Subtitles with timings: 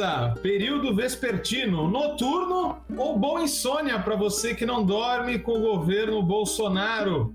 [0.00, 6.22] madrugada, período vespertino, noturno ou boa insônia para você que não dorme com o governo
[6.22, 7.34] Bolsonaro.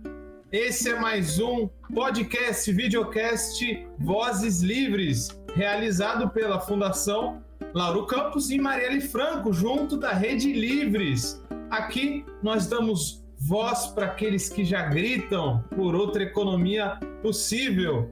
[0.51, 3.61] Esse é mais um podcast, videocast
[3.99, 7.43] Vozes Livres, realizado pela Fundação
[7.73, 11.43] Lauro Campos e Marielle Franco, junto da Rede Livres.
[11.69, 18.09] Aqui nós damos voz para aqueles que já gritam por outra economia possível.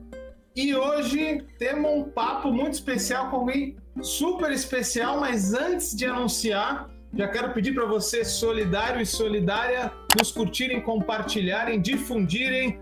[0.55, 6.89] E hoje temos um papo muito especial com alguém super especial, mas antes de anunciar,
[7.15, 12.79] já quero pedir para você, solidário e solidária, nos curtirem, compartilharem, difundirem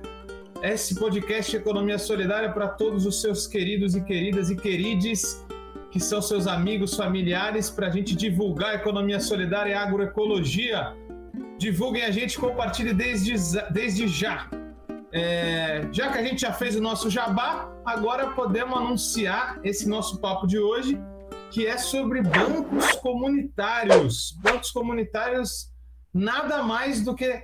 [0.63, 5.45] esse podcast Economia Solidária para todos os seus queridos e queridas e querides,
[5.91, 10.95] que são seus amigos, familiares, para a gente divulgar a economia solidária e agroecologia.
[11.57, 13.33] Divulguem a gente, compartilhem desde,
[13.71, 14.49] desde já.
[15.13, 20.19] É, já que a gente já fez o nosso jabá, agora podemos anunciar esse nosso
[20.19, 20.97] papo de hoje,
[21.51, 24.31] que é sobre bancos comunitários.
[24.41, 25.69] Bancos comunitários
[26.13, 27.43] nada mais do que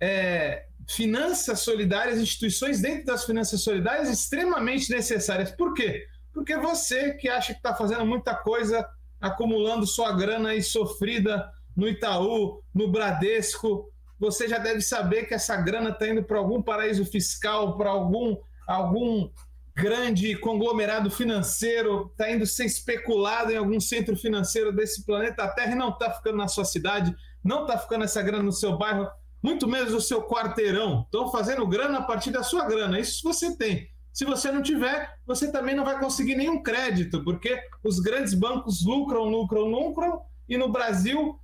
[0.00, 5.50] é, finanças solidárias, instituições dentro das finanças solidárias extremamente necessárias.
[5.50, 6.06] Por quê?
[6.32, 8.86] Porque você que acha que está fazendo muita coisa,
[9.20, 13.89] acumulando sua grana aí sofrida no Itaú, no Bradesco,
[14.20, 18.36] você já deve saber que essa grana está indo para algum paraíso fiscal, para algum,
[18.66, 19.30] algum
[19.74, 25.76] grande conglomerado financeiro, está indo ser especulado em algum centro financeiro desse planeta Terra e
[25.76, 29.08] não está ficando na sua cidade, não está ficando essa grana no seu bairro,
[29.42, 31.02] muito menos no seu quarteirão.
[31.02, 33.00] Estão fazendo grana a partir da sua grana.
[33.00, 33.88] Isso você tem.
[34.12, 38.84] Se você não tiver, você também não vai conseguir nenhum crédito, porque os grandes bancos
[38.84, 41.40] lucram, lucram, lucram, e no Brasil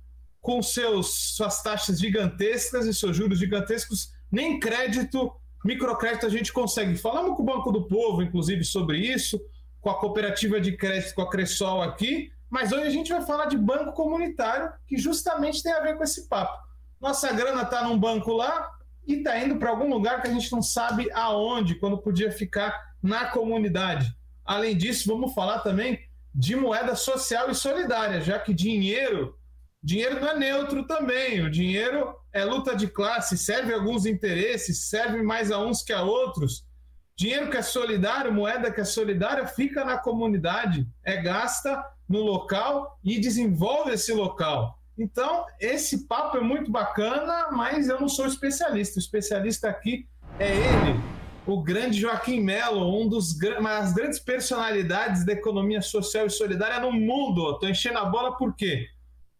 [0.47, 5.29] com seus, suas taxas gigantescas e seus juros gigantescos, nem crédito,
[5.65, 6.95] microcrédito a gente consegue.
[6.95, 9.41] Falamos com o Banco do Povo, inclusive, sobre isso,
[9.81, 13.47] com a cooperativa de crédito, com a Cressol aqui, mas hoje a gente vai falar
[13.47, 16.57] de banco comunitário, que justamente tem a ver com esse papo.
[17.01, 18.71] Nossa grana está num banco lá
[19.05, 22.73] e está indo para algum lugar que a gente não sabe aonde, quando podia ficar
[23.03, 24.15] na comunidade.
[24.45, 25.99] Além disso, vamos falar também
[26.33, 29.36] de moeda social e solidária, já que dinheiro
[29.87, 31.39] Dinheiro não é neutro também.
[31.45, 35.93] O dinheiro é luta de classe, serve a alguns interesses, serve mais a uns que
[35.93, 36.65] a outros.
[37.15, 42.99] Dinheiro que é solidário, moeda que é solidária, fica na comunidade, é gasta no local
[43.01, 44.77] e desenvolve esse local.
[44.97, 48.99] Então, esse papo é muito bacana, mas eu não sou especialista.
[48.99, 50.05] O especialista aqui
[50.37, 50.99] é ele,
[51.45, 56.91] o grande Joaquim Mello, um dos das grandes personalidades da economia social e solidária no
[56.91, 57.53] mundo.
[57.53, 58.89] Estou enchendo a bola por quê?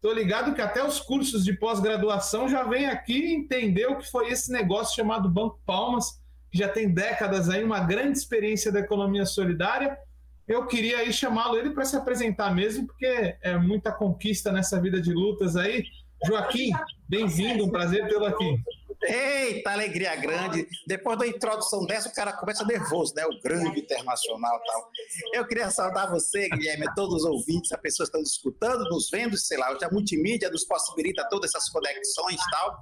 [0.00, 4.28] Tô ligado que até os cursos de pós-graduação já vem aqui entender o que foi
[4.28, 6.20] esse negócio chamado Banco Palmas,
[6.52, 9.98] que já tem décadas aí, uma grande experiência da economia solidária.
[10.46, 15.00] Eu queria aí chamá-lo ele para se apresentar mesmo, porque é muita conquista nessa vida
[15.00, 15.84] de lutas aí.
[16.24, 16.70] Joaquim,
[17.08, 18.62] bem-vindo, um prazer tê-lo aqui.
[19.02, 20.66] Eita, alegria grande.
[20.86, 23.24] Depois da introdução dessa, o cara começa nervoso, né?
[23.26, 24.90] O grande internacional tal.
[25.32, 29.36] Eu queria saudar você, Guilherme, todos os ouvintes, as pessoas que estão escutando, nos vendo,
[29.36, 32.76] sei lá, a multimídia nos possibilita todas essas conexões tal.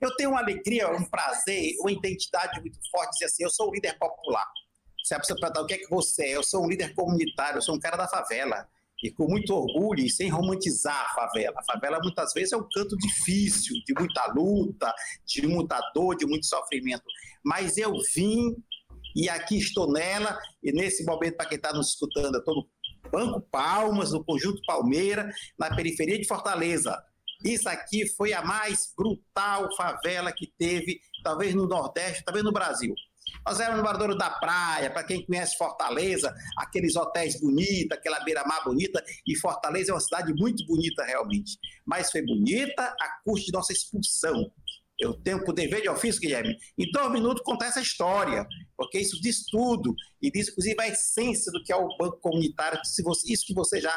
[0.00, 3.72] Eu tenho uma alegria, um prazer, uma identidade muito forte, dizer assim, eu sou um
[3.72, 4.46] líder popular.
[5.04, 7.58] Se a pessoa perguntar o que é que você é, eu sou um líder comunitário,
[7.58, 8.68] eu sou um cara da favela
[9.02, 11.54] e com muito orgulho e sem romantizar a favela.
[11.58, 14.92] A favela muitas vezes é um canto difícil, de muita luta,
[15.24, 17.04] de muita dor, de muito sofrimento.
[17.44, 18.56] Mas eu vim
[19.14, 22.68] e aqui estou nela, e nesse momento, para quem está nos escutando, eu estou no
[23.10, 25.28] Banco Palmas, no Conjunto Palmeira,
[25.58, 26.96] na periferia de Fortaleza.
[27.44, 32.94] Isso aqui foi a mais brutal favela que teve, talvez no Nordeste, talvez no Brasil.
[33.46, 39.02] Nós éramos moradores da praia, para quem conhece Fortaleza, aqueles hotéis bonitos, aquela beira-mar bonita,
[39.26, 41.58] e Fortaleza é uma cidade muito bonita realmente.
[41.86, 44.50] Mas foi bonita a custo de nossa expulsão.
[44.98, 48.44] Eu tenho o dever de ofício, Guilherme, em dois minutos contar essa história,
[48.76, 52.80] porque isso diz tudo, e diz inclusive a essência do que é o banco comunitário,
[52.82, 53.96] isso que você já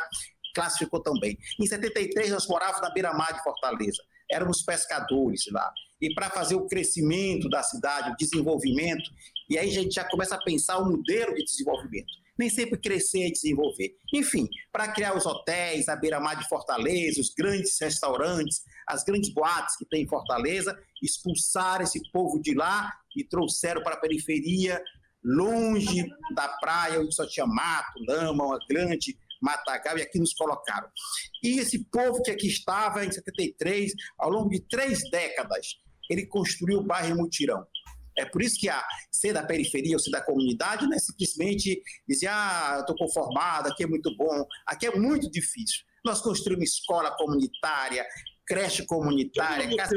[0.54, 1.38] classificou também.
[1.60, 5.72] Em 73, nós morávamos na beira-mar de Fortaleza éramos pescadores lá.
[6.02, 9.10] E para fazer o crescimento da cidade, o desenvolvimento,
[9.50, 12.12] e aí a gente já começa a pensar o modelo de desenvolvimento.
[12.38, 13.96] Nem sempre crescer e desenvolver.
[14.14, 19.76] Enfim, para criar os hotéis, a beira-mar de Fortaleza, os grandes restaurantes, as grandes boates
[19.76, 24.82] que tem em Fortaleza, expulsaram esse povo de lá e trouxeram para a periferia,
[25.24, 26.04] longe
[26.34, 30.88] da praia, onde só tinha mato, lama, uma grande Matagal, e aqui nos colocaram.
[31.44, 35.80] E esse povo que aqui estava em 73, ao longo de três décadas,
[36.10, 37.66] ele construiu o bairro Mutirão.
[38.18, 41.82] É por isso que a ser da periferia ou ser da comunidade não é simplesmente
[42.08, 45.84] dizer, ah, estou conformado, aqui é muito bom, aqui é muito difícil.
[46.04, 48.06] Nós construímos escola comunitária,
[48.46, 49.96] creche comunitária, casa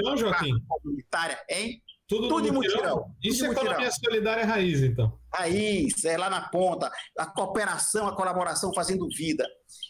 [0.69, 1.82] comunitária, hein?
[2.17, 2.77] Tudo, Tudo mutirão?
[2.77, 3.17] mutirão.
[3.23, 3.67] Isso é mutirão.
[3.67, 5.19] economia solidária raiz, então.
[5.33, 9.47] Raiz, é lá na ponta, a cooperação, a colaboração fazendo vida.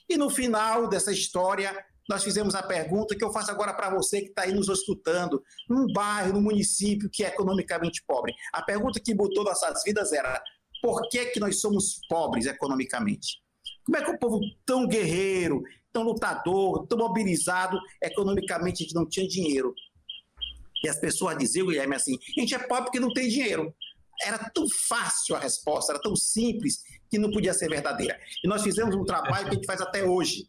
[0.09, 1.75] E no final dessa história,
[2.09, 5.43] nós fizemos a pergunta que eu faço agora para você que está aí nos escutando,
[5.69, 8.35] num bairro, num município que é economicamente pobre.
[8.53, 10.43] A pergunta que botou nossas vidas era:
[10.83, 13.43] por que, que nós somos pobres economicamente?
[13.85, 15.63] Como é que o povo tão guerreiro,
[15.93, 19.75] tão lutador, tão mobilizado economicamente, a gente não tinha dinheiro?
[20.85, 23.75] E as pessoas diziam, Guilherme, assim: a gente é pobre porque não tem dinheiro.
[24.23, 28.21] Era tão fácil a resposta, era tão simples que não podia ser verdadeira.
[28.45, 30.47] E nós fizemos um trabalho que a gente faz até hoje.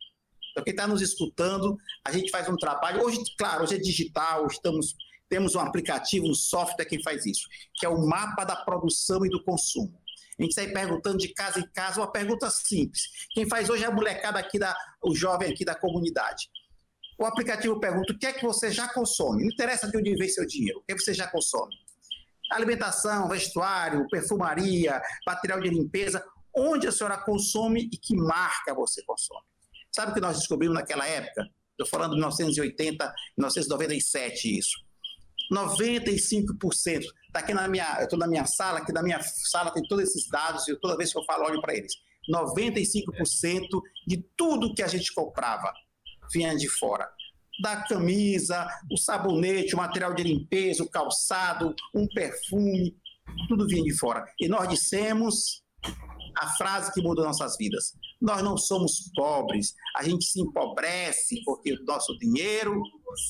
[0.52, 3.04] Então, quem está nos escutando, a gente faz um trabalho.
[3.04, 4.96] Hoje, claro, hoje é digital, estamos,
[5.28, 9.30] temos um aplicativo, um software que faz isso, que é o mapa da produção e
[9.30, 9.98] do consumo.
[10.38, 13.04] A gente sai perguntando de casa em casa uma pergunta simples.
[13.32, 16.50] Quem faz hoje é a molecada aqui, da, o jovem aqui da comunidade.
[17.18, 19.44] O aplicativo pergunta o que é que você já consome.
[19.44, 21.76] Não interessa de onde vem seu dinheiro, o que você já consome.
[22.52, 26.24] Alimentação, vestuário, perfumaria, material de limpeza,
[26.56, 29.46] onde a senhora consome e que marca você consome.
[29.94, 31.48] Sabe o que nós descobrimos naquela época?
[31.72, 34.86] Estou falando de 1980, 1997 isso.
[35.54, 37.04] 95%.
[37.28, 40.06] Está aqui na minha, eu estou na minha sala, aqui na minha sala tem todos
[40.06, 41.94] esses dados e toda vez que eu falo, olho para eles.
[42.30, 43.68] 95%
[44.08, 45.72] de tudo que a gente comprava
[46.32, 47.10] vinha de fora.
[47.62, 52.98] Da camisa, o sabonete, o material de limpeza, o calçado, um perfume,
[53.48, 54.26] tudo vinha de fora.
[54.40, 55.64] E nós dissemos
[56.38, 57.94] a frase que mudou nossas vidas.
[58.22, 62.82] Nós não somos pobres, a gente se empobrece porque o nosso dinheiro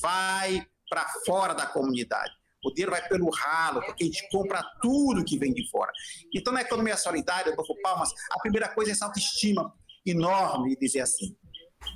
[0.02, 2.32] vai para fora da comunidade.
[2.64, 5.92] O dinheiro vai pelo ralo, porque a gente compra tudo que vem de fora.
[6.34, 9.72] Então, na economia solidária, dou palmas, a primeira coisa é essa autoestima
[10.04, 11.36] enorme e dizer assim: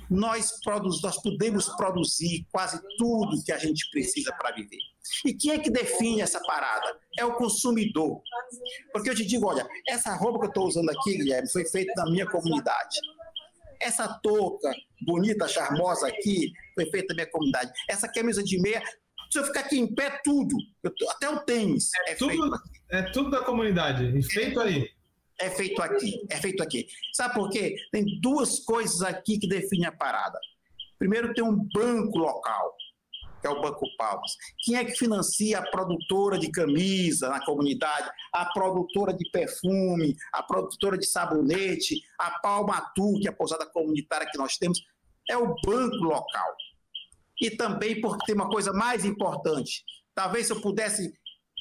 [0.09, 4.77] nós, produz, nós podemos produzir quase tudo que a gente precisa para viver.
[5.25, 6.97] E quem é que define essa parada?
[7.17, 8.21] É o consumidor.
[8.93, 11.91] Porque eu te digo, olha, essa roupa que eu estou usando aqui, Guilherme, foi feita
[11.97, 12.97] na minha comunidade.
[13.79, 14.71] Essa touca
[15.05, 17.71] bonita, charmosa aqui, foi feita na minha comunidade.
[17.89, 18.81] Essa camisa de meia,
[19.31, 22.29] se eu ficar aqui em pé, tudo, eu tô- até o tênis, É, é, tudo,
[22.31, 24.21] feito é tudo da comunidade.
[24.29, 24.87] Feito aí.
[25.41, 26.87] É feito aqui, é feito aqui.
[27.13, 27.75] Sabe por quê?
[27.91, 30.39] Tem duas coisas aqui que definem a parada.
[30.99, 32.75] Primeiro, tem um banco local,
[33.41, 34.33] que é o Banco Palmas.
[34.63, 40.43] Quem é que financia a produtora de camisa na comunidade, a produtora de perfume, a
[40.43, 44.79] produtora de sabonete, a Palmatu, que é a pousada comunitária que nós temos?
[45.27, 46.55] É o banco local.
[47.41, 49.83] E também porque tem uma coisa mais importante.
[50.13, 51.11] Talvez se eu pudesse,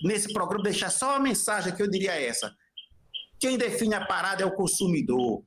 [0.05, 2.55] nesse programa, deixar só uma mensagem que eu diria essa.
[3.41, 5.43] Quem define a parada é o consumidor.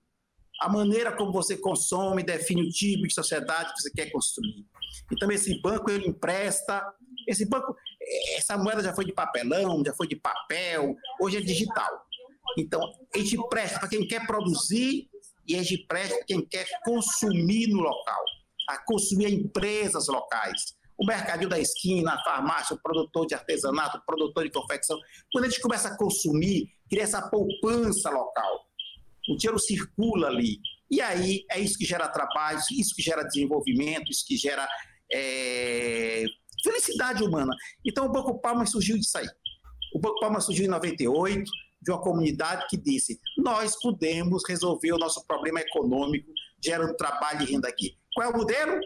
[0.60, 4.66] A maneira como você consome define o tipo de sociedade que você quer construir.
[5.12, 6.84] Então, esse banco, ele empresta.
[7.28, 7.75] Esse banco,
[8.36, 12.06] essa moeda já foi de papelão, já foi de papel, hoje é digital.
[12.57, 12.81] Então,
[13.13, 15.10] a gente presta para quem quer produzir
[15.48, 18.24] e a gente presta para quem quer consumir no local,
[18.69, 20.75] a consumir empresas locais.
[20.98, 25.00] O mercadinho da esquina, a farmácia, o produtor de artesanato, o produtor de confecção.
[25.31, 28.68] Quando a gente começa a consumir, cria essa poupança local.
[29.28, 30.59] O dinheiro circula ali.
[30.92, 34.68] E aí é isso que gera trabalho, isso que gera desenvolvimento, isso que gera
[35.12, 36.23] é,
[36.64, 37.56] felicidade humana.
[37.83, 39.28] Então o Banco Palmas surgiu disso aí.
[39.95, 41.50] O Banco Palmas surgiu em 98,
[41.81, 46.31] de uma comunidade que disse: nós podemos resolver o nosso problema econômico
[46.64, 47.97] gerando trabalho e renda aqui.
[48.14, 48.80] Qual é o modelo?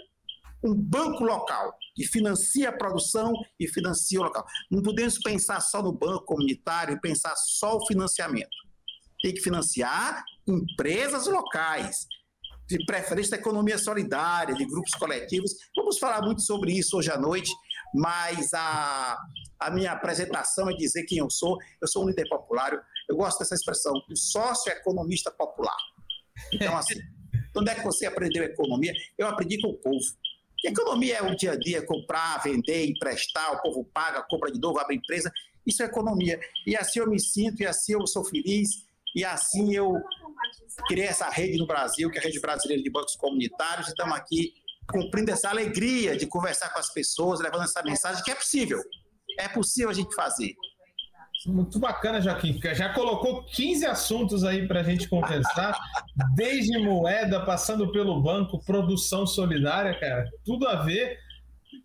[0.63, 4.45] Um banco local que financia a produção e financia o local.
[4.69, 8.55] Não podemos pensar só no banco comunitário e pensar só o financiamento.
[9.19, 12.05] Tem que financiar empresas locais,
[12.67, 15.51] de preferência da economia solidária, de grupos coletivos.
[15.75, 17.51] Vamos falar muito sobre isso hoje à noite,
[17.95, 19.17] mas a,
[19.59, 21.57] a minha apresentação é dizer quem eu sou.
[21.81, 25.77] Eu sou um líder popular, eu gosto dessa expressão, um sócio-economista popular.
[26.53, 26.93] Então, assim,
[27.57, 28.93] onde é que você aprendeu economia?
[29.17, 30.05] Eu aprendi com o povo.
[30.63, 34.59] E economia é o dia a dia, comprar, vender, emprestar, o povo paga, compra de
[34.59, 35.31] novo, abre empresa.
[35.65, 36.39] Isso é economia.
[36.65, 38.69] E assim eu me sinto, e assim eu sou feliz,
[39.15, 39.93] e assim eu
[40.87, 44.15] criei essa rede no Brasil, que é a Rede Brasileira de Bancos Comunitários, e estamos
[44.15, 44.53] aqui
[44.89, 48.81] cumprindo essa alegria de conversar com as pessoas, levando essa mensagem que é possível.
[49.39, 50.55] É possível a gente fazer.
[51.47, 52.59] Muito bacana, Joaquim.
[52.73, 55.77] Já colocou 15 assuntos aí para a gente conversar,
[56.35, 61.17] desde moeda, passando pelo banco, produção solidária, cara, tudo a ver.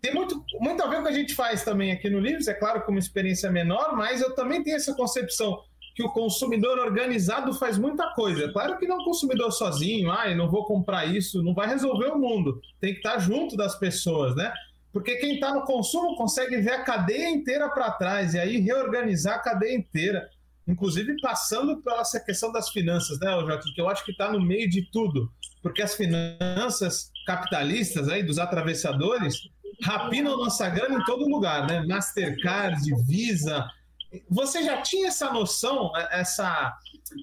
[0.01, 2.47] tem muito, muito a ver com o que a gente faz também aqui no Livros,
[2.47, 5.57] é claro, com uma experiência menor, mas eu também tenho essa concepção
[5.95, 8.51] que o consumidor organizado faz muita coisa.
[8.51, 12.19] Claro que não o consumidor sozinho, ah, não vou comprar isso, não vai resolver o
[12.19, 12.59] mundo.
[12.81, 14.51] Tem que estar junto das pessoas, né?
[14.93, 19.35] Porque quem está no consumo consegue ver a cadeia inteira para trás e aí reorganizar
[19.37, 20.29] a cadeia inteira.
[20.67, 23.73] Inclusive passando pela essa questão das finanças, né, Joaquim?
[23.73, 25.29] Que eu acho que está no meio de tudo.
[25.63, 29.35] Porque as finanças capitalistas aí, dos atravessadores,
[29.81, 31.81] rapinam nossa grana em todo lugar, né?
[31.85, 33.67] Mastercard, Visa,
[34.29, 36.73] você já tinha essa noção, é, essa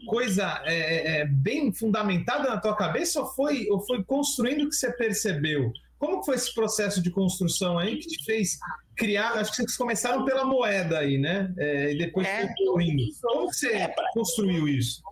[0.06, 4.74] coisa é, é, é, bem fundamentada na tua cabeça ou foi, ou foi construindo que
[4.74, 5.72] você percebeu?
[6.00, 8.58] Como foi esse processo de construção aí que te fez
[8.96, 9.32] criar?
[9.32, 11.52] Acho que vocês começaram pela moeda aí, né?
[11.58, 12.46] É, e depois é.
[12.46, 13.02] construindo.
[13.20, 15.02] Como você é, construiu isso?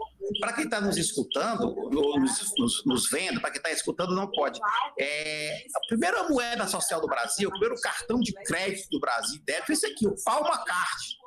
[0.41, 4.59] Para quem está nos escutando, nos, nos, nos vendo, para quem está escutando, não pode.
[4.99, 9.67] É, a primeira moeda social do Brasil, o primeiro cartão de crédito do Brasil, deve
[9.67, 11.18] ser esse aqui, o Palma Card.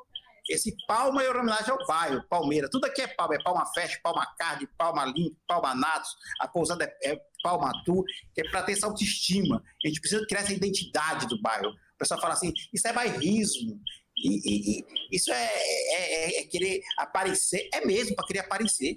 [0.52, 2.70] Esse Palma é homenagem ao bairro, Palmeira.
[2.70, 3.36] Tudo aqui é Palma.
[3.36, 6.10] É Palma Fest, Palma Card, Palma Limpo, Palma Natos.
[6.40, 8.04] A pousada é, é Palma Tu,
[8.34, 9.64] que é para ter essa autoestima.
[9.84, 11.70] A gente precisa criar essa identidade do bairro.
[11.70, 13.80] O pessoal fala assim, isso é bairrismo.
[14.18, 17.70] E, e, e isso é, é, é, querer aparecer.
[17.74, 18.96] É mesmo, para querer aparecer.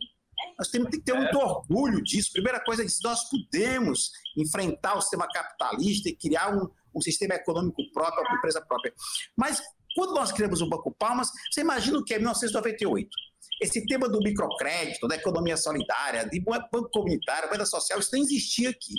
[0.59, 2.33] Nós temos que ter muito orgulho disso.
[2.33, 7.35] Primeira coisa é que nós podemos enfrentar o sistema capitalista e criar um, um sistema
[7.35, 8.93] econômico próprio, uma empresa própria.
[9.37, 9.63] Mas
[9.95, 13.09] quando nós criamos o Banco Palmas, você imagina o que é 1998.
[13.63, 18.71] Esse tema do microcrédito, da economia solidária, de banco comunitário, moeda social, isso nem existia
[18.71, 18.95] aqui.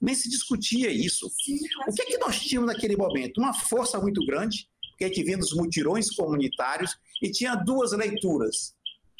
[0.00, 1.30] Nem se discutia isso.
[1.86, 3.38] O que é que nós tínhamos naquele momento?
[3.38, 8.74] Uma força muito grande, porque a gente vinha dos mutirões comunitários e tinha duas leituras.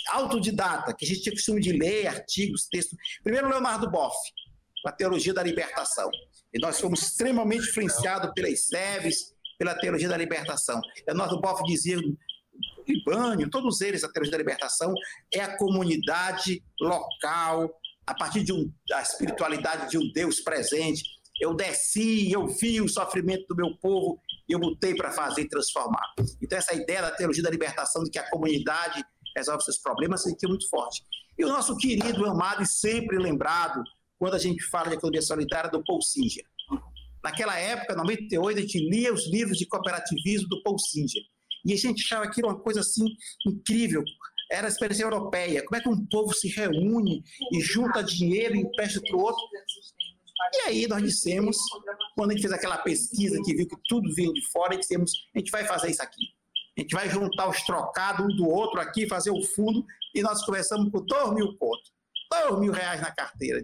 [0.08, 2.96] Autodidata, que a gente tinha costume de ler artigos, textos.
[3.22, 4.16] Primeiro, Leonardo Boff,
[4.82, 6.10] com a teologia da libertação.
[6.54, 10.80] E nós fomos extremamente influenciados pelas SEVs, pela teologia da libertação.
[11.06, 11.98] Leonardo Boff dizia,
[12.88, 14.94] Libânio, todos eles, a teologia da libertação,
[15.30, 17.70] é a comunidade local,
[18.06, 21.04] a partir de um, da espiritualidade de um Deus presente.
[21.38, 26.14] Eu desci, eu vi o sofrimento do meu povo e eu lutei para fazer transformar.
[26.40, 29.04] Então, essa ideia da teologia da libertação, de que a comunidade
[29.36, 31.02] resolve seus problemas, é muito forte.
[31.38, 33.84] E o nosso querido, amado e sempre lembrado,
[34.18, 36.44] quando a gente fala de economia solidária, do Paul Singer.
[37.22, 41.22] Naquela época, em 98, a gente lia os livros de cooperativismo do Paul Singer.
[41.64, 43.04] E a gente achava aquilo uma coisa assim
[43.46, 44.02] incrível.
[44.50, 45.62] Era a experiência europeia.
[45.64, 47.22] Como é que um povo se reúne
[47.52, 49.42] e junta dinheiro e empresta para o outro?
[50.54, 51.56] E aí nós dissemos,
[52.16, 55.38] quando a gente fez aquela pesquisa que viu que tudo vinha de fora, dissemos, a
[55.38, 56.24] gente vai fazer isso aqui.
[56.78, 59.84] A gente vai juntar os trocados um do outro aqui, fazer o fundo,
[60.14, 61.92] e nós começamos com 2 mil contos.
[62.48, 63.62] 2 mil reais na carteira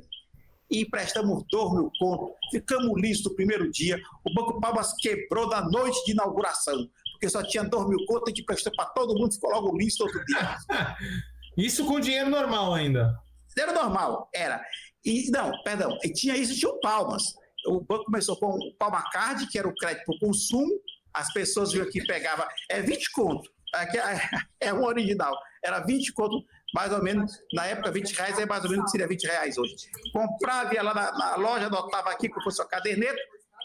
[0.71, 2.35] e emprestamos dois mil contos.
[2.51, 4.01] Ficamos listos no primeiro dia.
[4.25, 8.31] O Banco Palmas quebrou na noite de inauguração, porque só tinha dois mil contos, a
[8.31, 10.57] gente emprestou para todo mundo, ficou logo listo outro dia.
[11.57, 13.17] isso com dinheiro normal ainda?
[13.55, 14.63] Dinheiro normal, era.
[15.05, 17.23] E, não, perdão, e tinha isso, tinha o Palmas.
[17.69, 20.71] O banco começou com o Palma Card, que era o crédito para o consumo,
[21.15, 23.87] as pessoas viram que pegava, é 20 conto, é,
[24.69, 26.45] é um original, era 20 conto
[26.77, 29.25] mais ou menos, na época, 20 reais é mais ou menos o que seria 20
[29.25, 29.75] reais hoje.
[30.13, 33.19] Comprava, ia lá na, na loja, anotava aqui como fosse a caderneta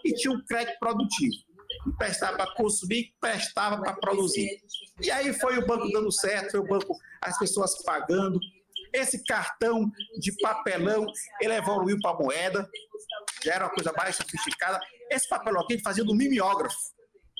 [0.05, 1.35] e tinha um crédito produtivo.
[1.87, 4.47] Emprestava para consumir, prestava para produzir.
[5.01, 8.39] E aí foi o banco dando certo, foi o banco, as pessoas pagando.
[8.93, 11.05] Esse cartão de papelão,
[11.41, 12.65] ele evoluiu para moeda,
[13.43, 14.79] já era uma coisa mais sofisticada.
[15.09, 16.77] Esse papelão aqui fazia do mimeógrafo.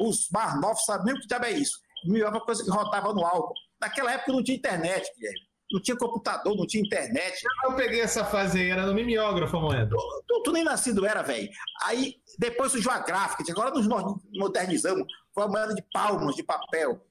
[0.02, 1.80] Os mais novos sabem o que diabo é isso.
[2.04, 3.54] Mimeógrafo é uma coisa que rotava no álcool.
[3.80, 7.42] Naquela época não tinha internet, Guilherme não tinha computador, não tinha internet.
[7.64, 9.90] Eu peguei essa fase aí, era no mimeógrafo, moeda.
[9.90, 11.50] Tu, tu, tu, nem nascido era, velho.
[11.84, 13.88] Aí depois surgiu a gráfica, agora nos
[14.34, 17.06] modernizamos, foi a moeda de palmas, de papel.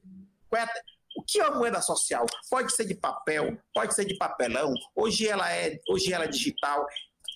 [0.54, 0.64] É
[1.16, 2.24] o que é uma moeda social?
[2.48, 6.86] Pode ser de papel, pode ser de papelão, hoje ela é, hoje ela é digital.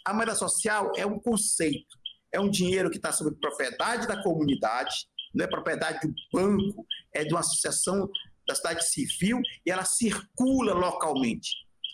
[0.04, 1.96] A moeda social é um conceito,
[2.32, 6.86] é um dinheiro que está sob propriedade da comunidade, não é propriedade de um banco,
[7.12, 8.08] é de uma associação
[8.46, 11.50] da cidade civil e ela circula localmente.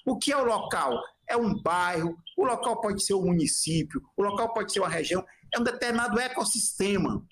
[0.07, 1.00] O que é o local?
[1.28, 5.25] É um bairro, o local pode ser um município, o local pode ser uma região,
[5.54, 7.25] é um determinado ecossistema.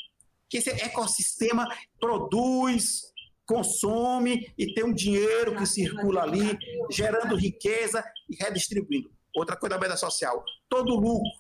[0.49, 1.67] Que esse ecossistema
[2.01, 3.03] produz,
[3.47, 6.57] consome e tem um dinheiro que circula ali,
[6.91, 9.11] gerando riqueza e redistribuindo.
[9.35, 11.31] Outra coisa da moeda social, todo lucro,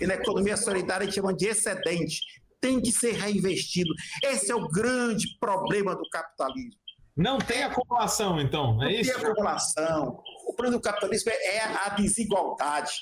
[0.00, 2.20] e na economia solidária a gente chama de excedente,
[2.60, 3.92] tem que ser reinvestido.
[4.22, 6.87] Esse é o grande problema do capitalismo.
[7.18, 9.12] Não tem acumulação, então, é Não isso?
[9.12, 10.22] Não tem acumulação.
[10.46, 12.92] O problema do capitalismo é a desigualdade.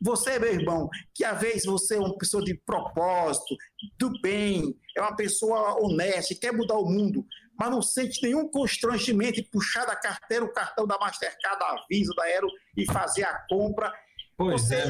[0.00, 3.56] Você, meu irmão, que às vezes você é uma pessoa de propósito,
[3.98, 7.26] do bem, é uma pessoa honesta, quer mudar o mundo,
[7.58, 12.12] mas não sente nenhum constrangimento em puxar da carteira o cartão da Mastercard, da Visa,
[12.14, 13.92] da Aero e fazer a compra.
[14.36, 14.88] Pois você, é,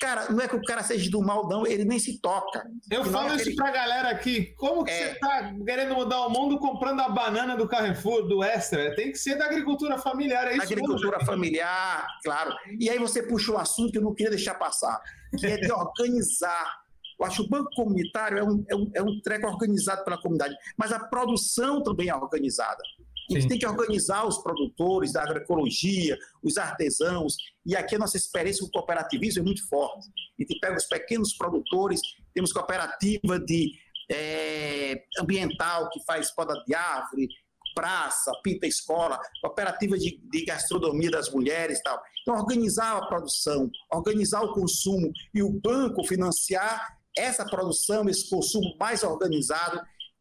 [0.00, 2.64] Cara, não é que o cara seja do mal, não, ele nem se toca.
[2.90, 4.54] Eu falo é isso pra galera aqui.
[4.56, 5.14] Como que é...
[5.14, 8.94] você tá querendo mudar o mundo comprando a banana do Carrefour, do Extra?
[8.94, 12.54] Tem que ser da agricultura familiar, é isso Agricultura familiar, claro.
[12.78, 15.00] E aí você puxa um assunto que eu não queria deixar passar,
[15.38, 16.78] que é de organizar.
[17.18, 20.16] Eu acho que o banco comunitário é um, é, um, é um treco organizado pela
[20.16, 22.82] comunidade, mas a produção também é organizada.
[23.30, 23.48] A gente Sim.
[23.48, 28.68] tem que organizar os produtores da agroecologia, os artesãos, e aqui a nossa experiência com
[28.68, 30.08] o cooperativismo é muito forte.
[30.08, 32.00] A gente pega os pequenos produtores,
[32.32, 33.72] temos cooperativa de
[34.10, 37.28] é, ambiental que faz poda de árvore,
[37.74, 42.00] praça, pinta escola, cooperativa de, de gastronomia das mulheres tal.
[42.22, 48.76] Então, organizar a produção, organizar o consumo e o banco financiar essa produção, esse consumo
[48.78, 49.80] mais organizado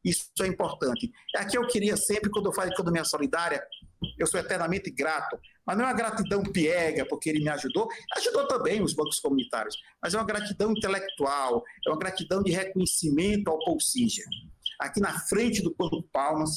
[0.09, 1.11] isso é importante.
[1.35, 3.61] Aqui eu queria sempre, quando eu falo de economia solidária,
[4.17, 8.47] eu sou eternamente grato, mas não é uma gratidão piega, porque ele me ajudou, ajudou
[8.47, 13.59] também os bancos comunitários, mas é uma gratidão intelectual, é uma gratidão de reconhecimento ao
[13.59, 14.25] Paul Singer.
[14.79, 16.51] Aqui na frente do Banco Palmas,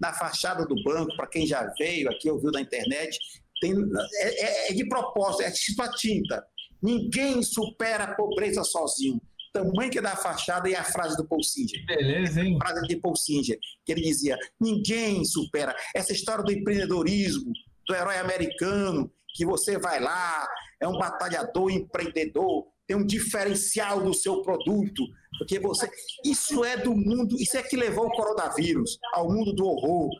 [0.00, 3.18] na fachada do banco, para quem já veio aqui, ouviu na internet,
[3.60, 6.44] tem, é, é, é de propósito, é tipo a tinta.
[6.82, 9.20] Ninguém supera a pobreza sozinho
[9.54, 11.86] tamanho que é da fachada e a frase do Paul Singer.
[11.86, 12.58] Beleza, hein?
[12.60, 13.56] A frase de Paul Singer,
[13.86, 15.74] que ele dizia: ninguém supera.
[15.94, 17.52] Essa história do empreendedorismo,
[17.86, 20.46] do herói americano, que você vai lá,
[20.82, 25.02] é um batalhador, empreendedor, tem um diferencial no seu produto,
[25.38, 25.88] porque você.
[26.24, 30.10] Isso é do mundo, isso é que levou o coronavírus ao mundo do horror.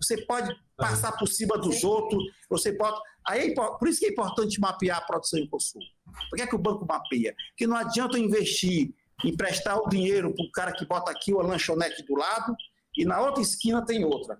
[0.00, 2.96] Você pode passar por cima dos outros, você pode.
[3.26, 5.84] Aí, é por isso que é importante mapear a produção e o consumo.
[6.28, 7.34] Por que, é que o banco mapeia?
[7.50, 8.90] Porque não adianta investir,
[9.24, 12.54] emprestar o dinheiro para o cara que bota aqui uma lanchonete do lado
[12.96, 14.38] e na outra esquina tem outra.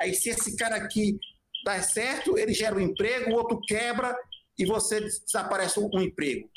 [0.00, 1.18] Aí, se esse cara aqui
[1.64, 4.16] dá certo, ele gera um emprego, o outro quebra
[4.58, 6.48] e você desaparece um emprego.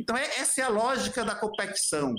[0.00, 2.14] Então, é, essa é a lógica da competição.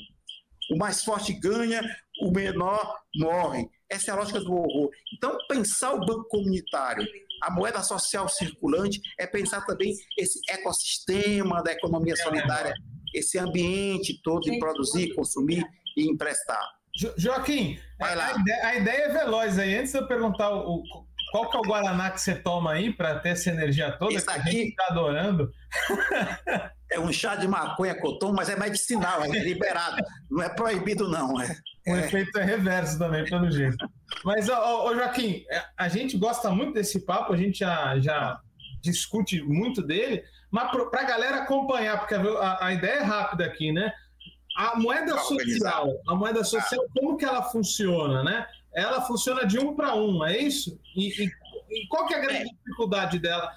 [0.71, 1.81] O mais forte ganha,
[2.21, 3.69] o menor morre.
[3.89, 4.91] Essa é a lógica do horror.
[5.15, 7.07] Então, pensar o banco comunitário
[7.41, 12.73] a moeda social circulante é pensar também esse ecossistema da economia solidária,
[13.13, 16.61] esse ambiente todo de produzir, consumir e emprestar.
[16.95, 19.75] Jo Joaquim, a ideia, a, ideia, é veloz aí.
[19.75, 20.83] Antes de eu perguntar o,
[21.31, 24.25] qual que é o Guaraná que você toma aí para ter essa energia toda Isso
[24.25, 25.51] que aqui, a gente está adorando.
[26.89, 29.97] É um chá de maconha cotom, mas é medicinal, é liberado.
[30.31, 31.39] Não é proibido, não.
[31.41, 31.47] É,
[31.85, 32.05] o é.
[32.05, 33.77] efeito é reverso também, pelo jeito.
[34.23, 38.39] Mas, ô, ô, Joaquim, é, a gente gosta muito desse papo, a gente já, já
[38.81, 43.71] discute muito dele, mas para a galera acompanhar, porque a, a, ideia é rápida aqui,
[43.71, 43.91] né?
[44.55, 48.47] A moeda social, a moeda social, como que ela funciona, né?
[48.73, 50.79] Ela funciona de um para um, é isso?
[50.95, 51.31] E, e,
[51.69, 52.53] e, qual que é a grande é.
[52.53, 53.51] dificuldade dela?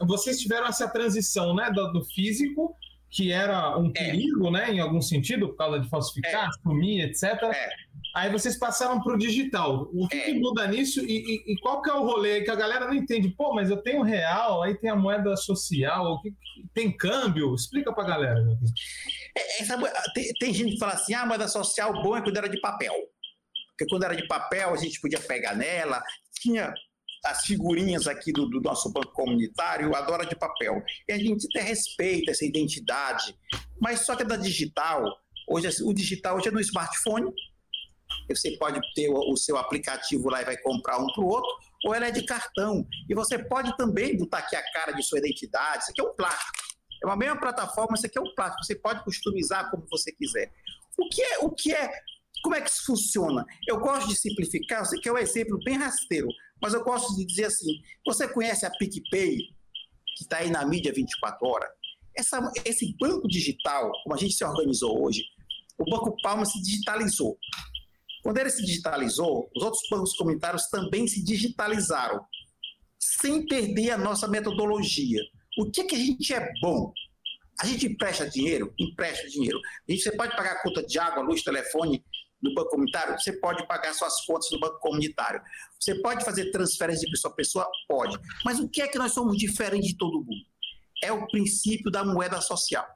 [0.00, 2.76] Vocês tiveram essa transição, né, do, do físico
[3.14, 3.92] que era um é.
[3.92, 4.50] perigo, é.
[4.50, 6.62] né, em algum sentido, por causa de falsificar, é.
[6.62, 7.22] sumir, etc.
[7.44, 7.68] É.
[8.14, 9.90] Aí vocês passaram para o digital.
[9.92, 10.24] O que, é.
[10.26, 12.94] que muda nisso e, e, e, qual que é o rolê que a galera não
[12.94, 13.28] entende?
[13.30, 16.32] Pô, mas eu tenho real, aí tem a moeda social, que,
[16.72, 17.52] tem câmbio.
[17.54, 18.40] Explica para a galera.
[19.36, 19.76] É, essa,
[20.14, 22.60] tem, tem, gente que fala assim, ah, a moeda social bom é quando era de
[22.60, 22.94] papel.
[23.70, 26.00] Porque quando era de papel a gente podia pegar nela,
[26.40, 26.72] tinha
[27.24, 30.80] as figurinhas aqui do, do, nosso banco comunitário, adora de papel.
[31.08, 33.34] E a gente até respeita essa identidade,
[33.80, 35.04] mas só que é da digital,
[35.48, 37.32] hoje o digital hoje é no smartphone,
[38.28, 41.50] você pode ter o, o seu aplicativo lá e vai comprar um para o outro,
[41.84, 42.86] ou ela é de cartão.
[43.08, 46.14] E você pode também botar aqui a cara de sua identidade, isso aqui é um
[46.14, 46.64] plástico.
[47.02, 50.50] É uma mesma plataforma, isso aqui é um plástico, você pode customizar como você quiser.
[50.96, 51.90] O que é, o que é
[52.44, 53.42] como é que isso funciona?
[53.66, 56.28] Eu gosto de simplificar, eu sei que é um exemplo bem rasteiro,
[56.60, 59.38] mas eu gosto de dizer assim: você conhece a PicPay,
[60.16, 61.70] que está aí na mídia 24 horas?
[62.14, 65.24] Essa, esse banco digital, como a gente se organizou hoje,
[65.78, 67.38] o Banco Palma se digitalizou.
[68.24, 72.24] Quando ele se digitalizou, os outros bancos comunitários também se digitalizaram,
[72.98, 75.20] sem perder a nossa metodologia.
[75.58, 76.90] O que, é que a gente é bom?
[77.60, 78.72] A gente empresta dinheiro?
[78.80, 79.60] Empresta dinheiro.
[79.86, 82.02] A gente, você pode pagar a conta de água, luz, telefone
[82.42, 83.12] no banco comunitário?
[83.20, 85.42] Você pode pagar suas contas no banco comunitário.
[85.78, 87.70] Você pode fazer transferência de pessoa a pessoa?
[87.86, 88.18] Pode.
[88.42, 90.46] Mas o que é que nós somos diferentes de todo mundo?
[91.02, 92.86] É o princípio da moeda social.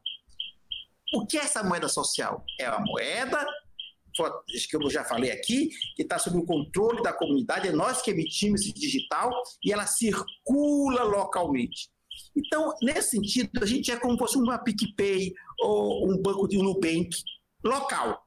[1.14, 2.42] O que é essa moeda social?
[2.58, 3.46] É a moeda,
[4.68, 8.10] que eu já falei aqui, que está sob o controle da comunidade, é nós que
[8.10, 9.30] emitimos esse digital
[9.64, 11.88] e ela circula localmente.
[12.36, 16.58] Então, nesse sentido, a gente é como se fosse uma PicPay ou um banco de
[16.58, 17.10] um Nubank
[17.64, 18.24] local.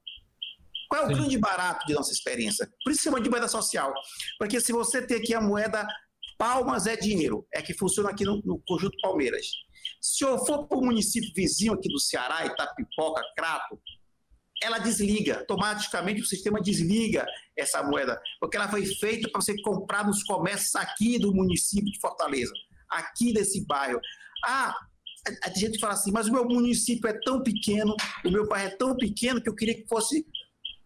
[0.89, 1.13] Qual é o Sim.
[1.13, 2.69] grande barato de nossa experiência?
[2.83, 3.93] Por isso chama de moeda social.
[4.37, 5.87] Porque se você tem aqui a moeda
[6.37, 9.45] palmas é dinheiro, é que funciona aqui no, no Conjunto Palmeiras.
[10.01, 13.79] Se eu for para o município vizinho aqui do Ceará, Itapipoca, Crato,
[14.61, 17.25] ela desliga, automaticamente o sistema desliga
[17.57, 21.99] essa moeda, porque ela foi feita para você comprar nos comércios aqui do município de
[21.99, 22.53] Fortaleza,
[22.89, 23.99] aqui desse bairro.
[24.45, 24.75] Ah,
[25.43, 28.75] a, gente fala assim, mas o meu município é tão pequeno, o meu bairro é
[28.75, 30.25] tão pequeno que eu queria que fosse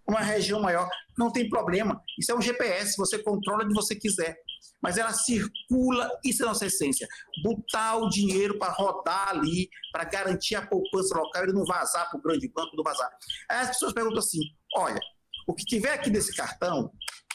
[0.07, 0.87] uma região maior.
[1.17, 2.01] Não tem problema.
[2.19, 4.37] Isso é um GPS, você controla onde você quiser.
[4.81, 7.07] Mas ela circula, isso é nossa essência.
[7.43, 12.19] Botar o dinheiro para rodar ali, para garantir a poupança local, ele não vazar para
[12.19, 13.09] o grande banco, não vazar.
[13.49, 14.41] Aí as pessoas perguntam assim:
[14.75, 14.99] olha,
[15.47, 16.91] o que tiver aqui nesse cartão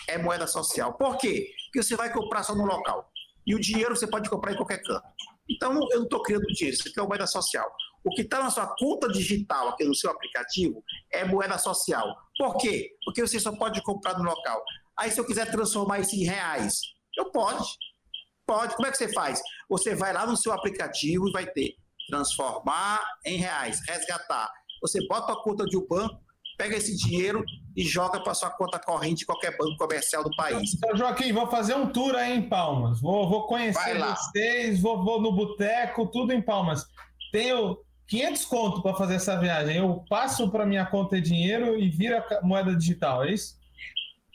[0.09, 0.97] é moeda social.
[0.97, 1.51] Por quê?
[1.66, 3.11] Porque você vai comprar só no local.
[3.47, 5.07] E o dinheiro você pode comprar em qualquer canto.
[5.49, 7.69] Então, eu não estou criando dinheiro, isso aqui é moeda social.
[8.05, 12.07] O que está na sua conta digital, aqui no seu aplicativo, é moeda social.
[12.38, 12.90] Por quê?
[13.05, 14.62] Porque você só pode comprar no local.
[14.97, 16.81] Aí, se eu quiser transformar isso em reais,
[17.20, 17.68] eu pode.
[18.46, 18.74] Pode.
[18.74, 19.40] Como é que você faz?
[19.68, 21.76] Você vai lá no seu aplicativo e vai ter
[22.11, 24.50] transformar em reais, resgatar.
[24.83, 26.20] Você bota a conta de um banco,
[26.59, 27.44] pega esse dinheiro
[27.76, 30.74] e joga para sua conta corrente de qualquer banco comercial do país.
[30.74, 33.00] Então, Joaquim, vou fazer um tour aí em Palmas.
[33.00, 36.85] Vou, vou conhecer vocês, vou, vou no boteco, tudo em Palmas.
[37.33, 37.78] Tenho
[38.09, 39.76] 500 conto para fazer essa viagem.
[39.76, 43.59] Eu passo para minha conta de dinheiro e vira moeda digital, é isso?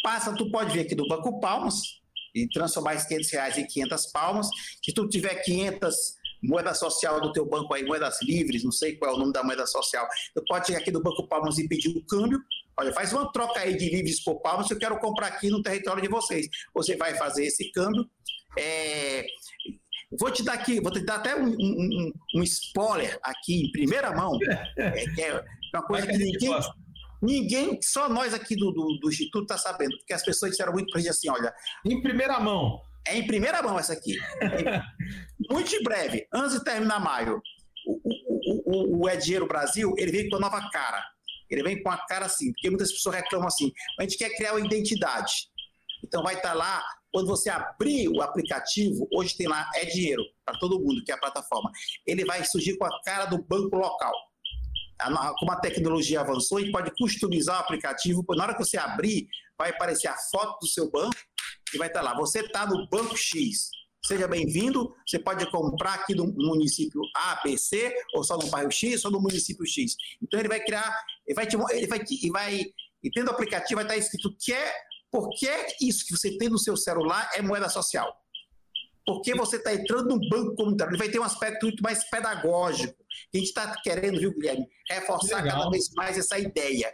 [0.02, 2.05] Passa, tu pode vir aqui do Banco Palmas
[2.36, 4.48] e transformar esses 500 reais em 500 palmas.
[4.84, 5.96] Se tu tiver 500
[6.44, 9.44] moeda social do teu banco aí, moedas livres, não sei qual é o nome da
[9.44, 12.40] moeda social, tu pode chegar aqui do Banco Palmas e pedir o um câmbio,
[12.78, 16.02] olha, faz uma troca aí de livres por palmas, eu quero comprar aqui no território
[16.02, 16.48] de vocês.
[16.74, 18.08] Você vai fazer esse câmbio,
[18.58, 19.26] é...
[20.20, 24.16] Vou te dar aqui, vou te dar até um, um, um spoiler aqui em primeira
[24.16, 24.38] mão,
[24.78, 25.44] é, é
[25.74, 26.52] uma coisa que ninguém,
[27.26, 30.92] ninguém, só nós aqui do, do, do Instituto está sabendo, porque as pessoas disseram muito
[30.92, 31.54] para gente assim, olha...
[31.86, 32.80] Em primeira mão.
[33.08, 34.18] É em primeira mão essa aqui.
[35.50, 37.40] Muito em breve, antes de terminar maio,
[37.86, 41.04] o, o, o, o É Dinheiro Brasil, ele vem com a nova cara.
[41.50, 44.54] Ele vem com a cara assim, porque muitas pessoas reclamam assim, a gente quer criar
[44.54, 45.32] uma identidade.
[46.04, 50.24] Então vai estar tá lá, quando você abrir o aplicativo, hoje tem lá É Dinheiro,
[50.44, 51.72] para todo mundo, que é a plataforma.
[52.08, 54.14] Ele vai surgir com a cara do banco local.
[55.40, 59.28] Como a tecnologia avançou, a gente pode customizar o aplicativo, na hora que você abrir,
[59.58, 61.16] vai aparecer a foto do seu banco
[61.74, 62.16] e vai estar lá.
[62.16, 63.70] Você está no Banco X.
[64.06, 64.94] Seja bem-vindo.
[65.06, 69.12] Você pode comprar aqui no município A, B, C, ou só no bairro X, ou
[69.12, 69.96] no município X.
[70.22, 72.66] Então ele vai criar, ele vai te, ele vai, te, vai
[73.06, 74.74] e tendo o aplicativo vai estar escrito que é,
[75.12, 75.48] porque
[75.80, 78.12] isso que você tem no seu celular é moeda social.
[79.06, 80.92] Porque você está entrando num banco comunitário.
[80.92, 82.96] Ele vai ter um aspecto muito mais pedagógico.
[83.34, 86.94] A gente está querendo, viu, Guilherme, reforçar cada vez mais essa ideia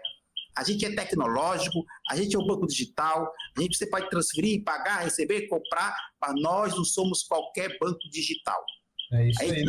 [0.57, 4.63] a gente é tecnológico, a gente é um banco digital, a gente você pode transferir,
[4.63, 8.61] pagar, receber, comprar, mas nós não somos qualquer banco digital.
[9.13, 9.65] É isso aí.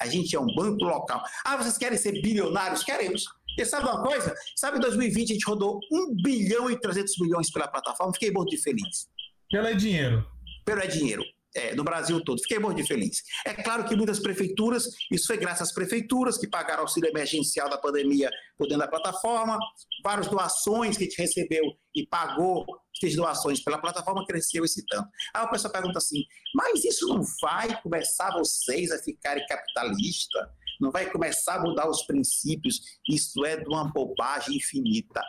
[0.00, 1.22] A gente é um banco local.
[1.44, 2.84] Ah, vocês querem ser bilionários?
[2.84, 3.24] Queremos.
[3.58, 4.34] E sabe uma coisa?
[4.54, 8.60] Sabe, em 2020 a gente rodou 1 bilhão e 300 milhões pela plataforma, fiquei muito
[8.62, 9.08] feliz.
[9.50, 10.26] Pelo é dinheiro.
[10.66, 11.24] Pelo é dinheiro
[11.56, 12.40] é, no Brasil todo.
[12.40, 13.22] Fiquei muito feliz.
[13.44, 17.78] É claro que muitas prefeituras, isso foi graças às prefeituras que pagaram auxílio emergencial da
[17.78, 19.58] pandemia por dentro da plataforma,
[20.04, 21.64] várias doações que a gente recebeu
[21.94, 22.66] e pagou,
[23.00, 25.08] fez doações pela plataforma, cresceu esse tanto.
[25.34, 26.22] Aí a pessoa pergunta assim,
[26.54, 30.46] mas isso não vai começar vocês a ficarem capitalistas?
[30.78, 32.80] Não vai começar a mudar os princípios?
[33.08, 35.22] Isso é de uma bobagem infinita.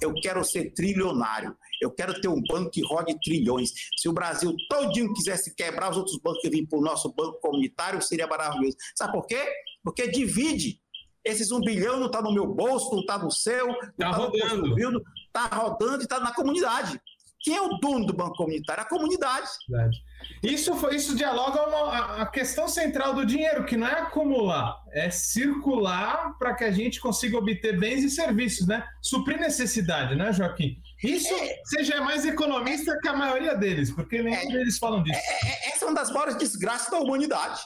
[0.00, 1.56] Eu quero ser trilionário.
[1.80, 3.72] Eu quero ter um banco que rode trilhões.
[3.96, 7.40] Se o Brasil todinho quisesse quebrar os outros bancos que vêm para o nosso banco
[7.40, 8.76] comunitário, seria maravilhoso.
[8.96, 9.42] Sabe por quê?
[9.82, 10.80] Porque divide.
[11.24, 14.16] Esses um bilhão não está no meu bolso, não está no seu, não está tá
[14.16, 15.04] rodando.
[15.26, 17.00] Está rodando e está na comunidade.
[17.46, 18.82] Quem é o dono do banco comunitário?
[18.82, 19.48] A comunidade.
[19.68, 20.02] Verdade.
[20.42, 26.36] Isso, isso dialoga uma, a questão central do dinheiro, que não é acumular, é circular
[26.38, 28.84] para que a gente consiga obter bens e serviços, né?
[29.00, 30.76] Suprir necessidade, né, Joaquim?
[31.02, 34.78] Isso é, você já é mais economista que a maioria deles, porque nenhum é, deles
[34.78, 35.18] falam disso.
[35.18, 37.60] É, é, essa é uma das maiores desgraças da humanidade.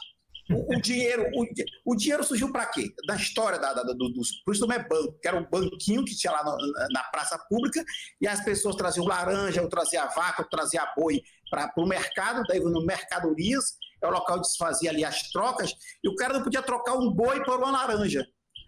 [0.51, 2.93] O, o dinheiro, o, o, dinheiro surgiu para quê?
[3.07, 6.05] Da história da, da, do, do, por isso não é banco, que era um banquinho
[6.05, 6.57] que tinha lá na,
[6.90, 7.85] na praça pública
[8.21, 12.59] e as pessoas traziam laranja, ou traziam vaca, ou traziam boi para o mercado, daí
[12.59, 16.43] no mercadorias, é o local onde se fazia ali as trocas, e o cara não
[16.43, 18.27] podia trocar um boi por uma laranja.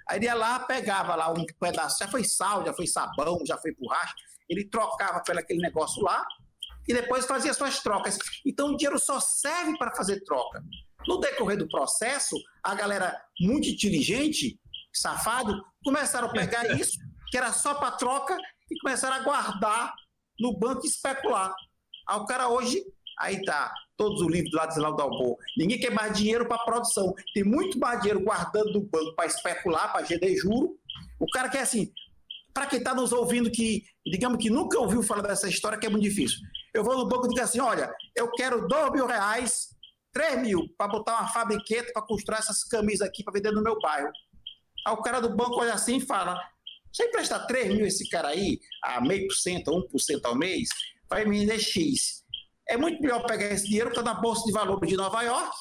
[0.08, 3.56] Aí ele ia lá, pegava lá um pedaço, já foi sal, já foi sabão, já
[3.56, 4.14] foi borracha,
[4.52, 6.24] ele trocava pelo aquele negócio lá,
[6.86, 8.18] e depois fazia suas trocas.
[8.44, 10.62] Então o dinheiro só serve para fazer troca.
[11.06, 14.58] No decorrer do processo, a galera muito inteligente,
[14.92, 16.98] safado, começaram a pegar isso,
[17.30, 18.36] que era só para troca,
[18.70, 19.94] e começaram a guardar
[20.38, 21.54] no banco e especular.
[22.08, 22.82] Aí o cara hoje,
[23.18, 27.44] aí tá, todos os livros do Ladislau Dalbo, ninguém quer mais dinheiro para produção, tem
[27.44, 30.76] muito mais dinheiro guardando no banco para especular, para GD juro.
[31.18, 31.92] O cara quer assim,
[32.52, 35.90] para quem está nos ouvindo que, digamos que nunca ouviu falar dessa história, que é
[35.90, 36.38] muito difícil.
[36.74, 39.68] Eu vou no banco e digo assim, olha, eu quero dois mil reais,
[40.12, 43.78] três mil, para botar uma fabriqueta para construir essas camisas aqui para vender no meu
[43.78, 44.10] bairro.
[44.86, 46.40] Aí o cara do banco olha assim e fala,
[46.92, 50.68] você emprestar 3 mil esse cara aí, a meio por cento, 1% ao mês,
[51.08, 52.22] vai me render X.
[52.68, 55.56] É muito melhor pegar esse dinheiro que está na Bolsa de Valores de Nova York,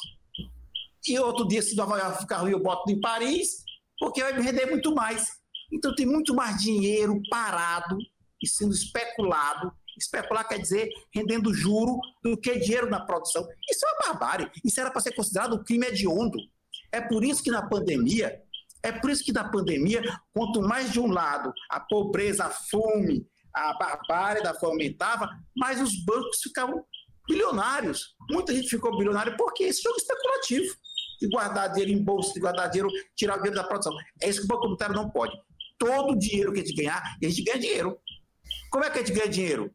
[1.08, 3.64] e outro dia, se Nova York ficar ruim, eu boto em Paris,
[3.98, 5.30] porque vai me render muito mais.
[5.74, 7.98] Então tem muito mais dinheiro parado
[8.42, 9.72] e sendo especulado.
[9.98, 13.48] Especular quer dizer rendendo juro do que dinheiro na produção.
[13.70, 14.50] Isso é uma barbárie.
[14.64, 16.38] Isso era para ser considerado um crime hediondo.
[16.92, 18.42] É por isso que na pandemia
[18.84, 20.02] é por isso que na pandemia,
[20.34, 25.80] quanto mais de um lado a pobreza, a fome, a barbárie da fome aumentava, mais
[25.82, 26.84] os bancos ficavam
[27.28, 28.16] bilionários.
[28.30, 30.76] Muita gente ficou bilionária porque esse jogo especulativo
[31.22, 33.96] de guardar dinheiro em bolsa, de guardar dinheiro, tirar dinheiro da produção.
[34.22, 35.34] É isso que o Banco Comunitário não pode.
[35.78, 38.00] Todo o dinheiro que a gente ganhar, a gente ganha dinheiro.
[38.70, 39.74] Como é que a gente ganha dinheiro?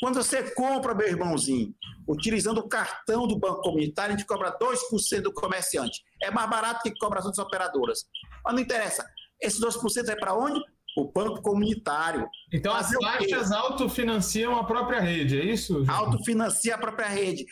[0.00, 1.74] Quando você compra, meu irmãozinho,
[2.08, 6.02] utilizando o cartão do Banco Comunitário, a gente cobra 2% do comerciante.
[6.22, 8.04] É mais barato que cobra as outras operadoras.
[8.44, 9.04] Mas não interessa.
[9.40, 10.60] Esses 2% é para onde?
[10.96, 12.28] O Banco Comunitário.
[12.52, 15.84] Então Fazer as taxas autofinanciam a própria rede, é isso?
[15.88, 17.44] Autofinancia a própria rede.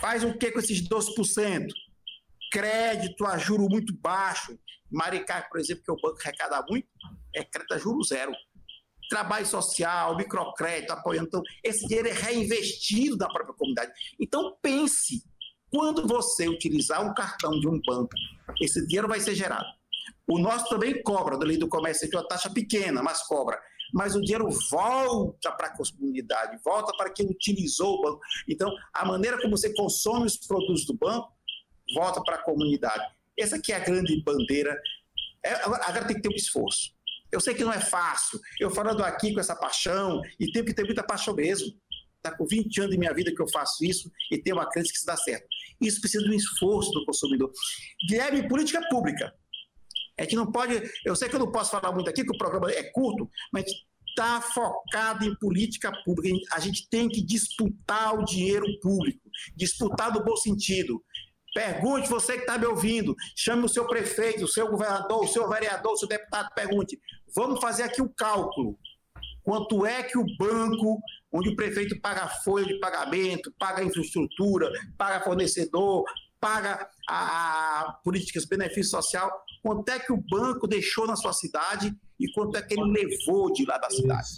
[0.00, 1.68] Faz o que com esses 2%?
[2.50, 4.58] Crédito a juro muito baixo.
[4.90, 6.88] Maricá, por exemplo, que o banco arrecada muito,
[7.34, 8.32] é crédito a juro zero
[9.12, 11.28] trabalho social, microcrédito, apoiando.
[11.28, 13.92] Então, esse dinheiro é reinvestido na própria comunidade.
[14.18, 15.22] Então, pense,
[15.70, 18.08] quando você utilizar um cartão de um banco,
[18.58, 19.66] esse dinheiro vai ser gerado.
[20.26, 23.60] O nosso também cobra, do lei do comércio, é uma taxa pequena, mas cobra.
[23.92, 28.20] Mas o dinheiro volta para a comunidade, volta para quem utilizou o banco.
[28.48, 31.30] Então, a maneira como você consome os produtos do banco,
[31.94, 33.04] volta para a comunidade.
[33.38, 34.74] Essa aqui é a grande bandeira.
[35.44, 36.94] É, agora tem que ter um esforço.
[37.32, 38.38] Eu sei que não é fácil.
[38.60, 41.72] Eu falando aqui com essa paixão, e tenho que ter muita paixão mesmo.
[42.16, 44.92] Está com 20 anos de minha vida que eu faço isso e tenho uma crença
[44.92, 45.44] que isso dá certo.
[45.80, 47.50] Isso precisa de um esforço do consumidor.
[48.08, 49.34] Guilherme, política pública.
[50.18, 50.80] A gente não pode.
[51.04, 53.64] Eu sei que eu não posso falar muito aqui, que o programa é curto, mas
[54.08, 56.38] está focado em política pública.
[56.52, 61.02] A gente tem que disputar o dinheiro público, disputar no bom sentido.
[61.54, 65.48] Pergunte você que está me ouvindo, chame o seu prefeito, o seu governador, o seu
[65.48, 66.98] vereador, o seu deputado, pergunte.
[67.34, 68.78] Vamos fazer aqui o um cálculo.
[69.42, 71.00] Quanto é que o banco,
[71.32, 76.04] onde o prefeito paga folha de pagamento, paga infraestrutura, paga fornecedor,
[76.40, 79.30] paga a, a políticas de benefício social,
[79.62, 83.52] quanto é que o banco deixou na sua cidade e quanto é que ele levou
[83.52, 84.28] de lá da cidade?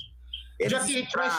[0.59, 1.35] Ele Já que traz,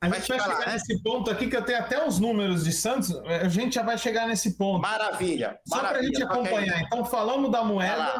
[0.00, 0.72] a gente vai, chegar né?
[0.72, 3.98] nesse ponto aqui, que eu tenho até os números de Santos, a gente já vai
[3.98, 4.80] chegar nesse ponto.
[4.80, 5.58] Maravilha.
[5.66, 6.80] Só para a gente acompanhar.
[6.82, 8.14] Então, falamos da moeda,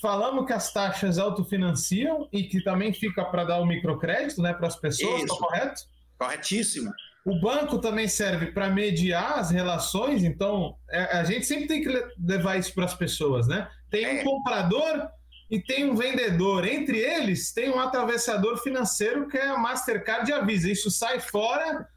[0.00, 4.66] falamos que as taxas autofinanciam e que também fica para dar o microcrédito né, para
[4.66, 5.82] as pessoas, está correto?
[6.18, 6.92] Corretíssimo.
[7.24, 12.06] O banco também serve para mediar as relações, então é, a gente sempre tem que
[12.18, 13.68] levar isso para as pessoas, né?
[13.90, 14.22] Tem um é.
[14.22, 15.08] comprador
[15.50, 16.64] e tem um vendedor.
[16.64, 20.70] Entre eles, tem um atravessador financeiro que é a Mastercard avisa.
[20.70, 21.88] Isso sai fora,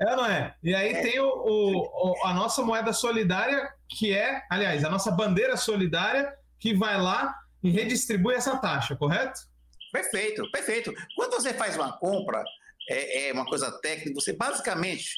[0.00, 0.54] é não é?
[0.62, 1.02] E aí é.
[1.02, 6.72] tem o, o, a nossa moeda solidária, que é, aliás, a nossa bandeira solidária, que
[6.72, 7.34] vai lá
[7.66, 9.40] e redistribui essa taxa, correto?
[9.92, 10.92] Perfeito, perfeito.
[11.16, 12.44] Quando você faz uma compra,
[12.88, 15.10] é, é uma coisa técnica, você basicamente,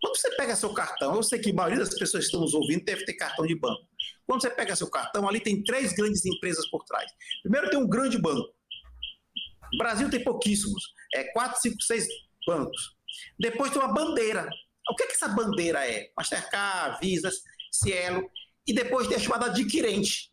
[0.00, 2.54] quando você pega seu cartão, eu sei que a maioria das pessoas que estão nos
[2.54, 3.86] ouvindo deve ter cartão de banco.
[4.26, 7.10] Quando você pega seu cartão, ali tem três grandes empresas por trás.
[7.42, 8.52] Primeiro tem um grande banco.
[9.74, 10.82] O Brasil tem pouquíssimos.
[11.14, 12.06] É quatro, cinco, seis
[12.46, 12.96] bancos.
[13.38, 14.48] Depois tem uma bandeira.
[14.90, 16.10] O que, é que essa bandeira é?
[16.16, 17.30] Mastercard, Visa,
[17.70, 18.28] Cielo.
[18.66, 20.32] E depois tem a chamada adquirente,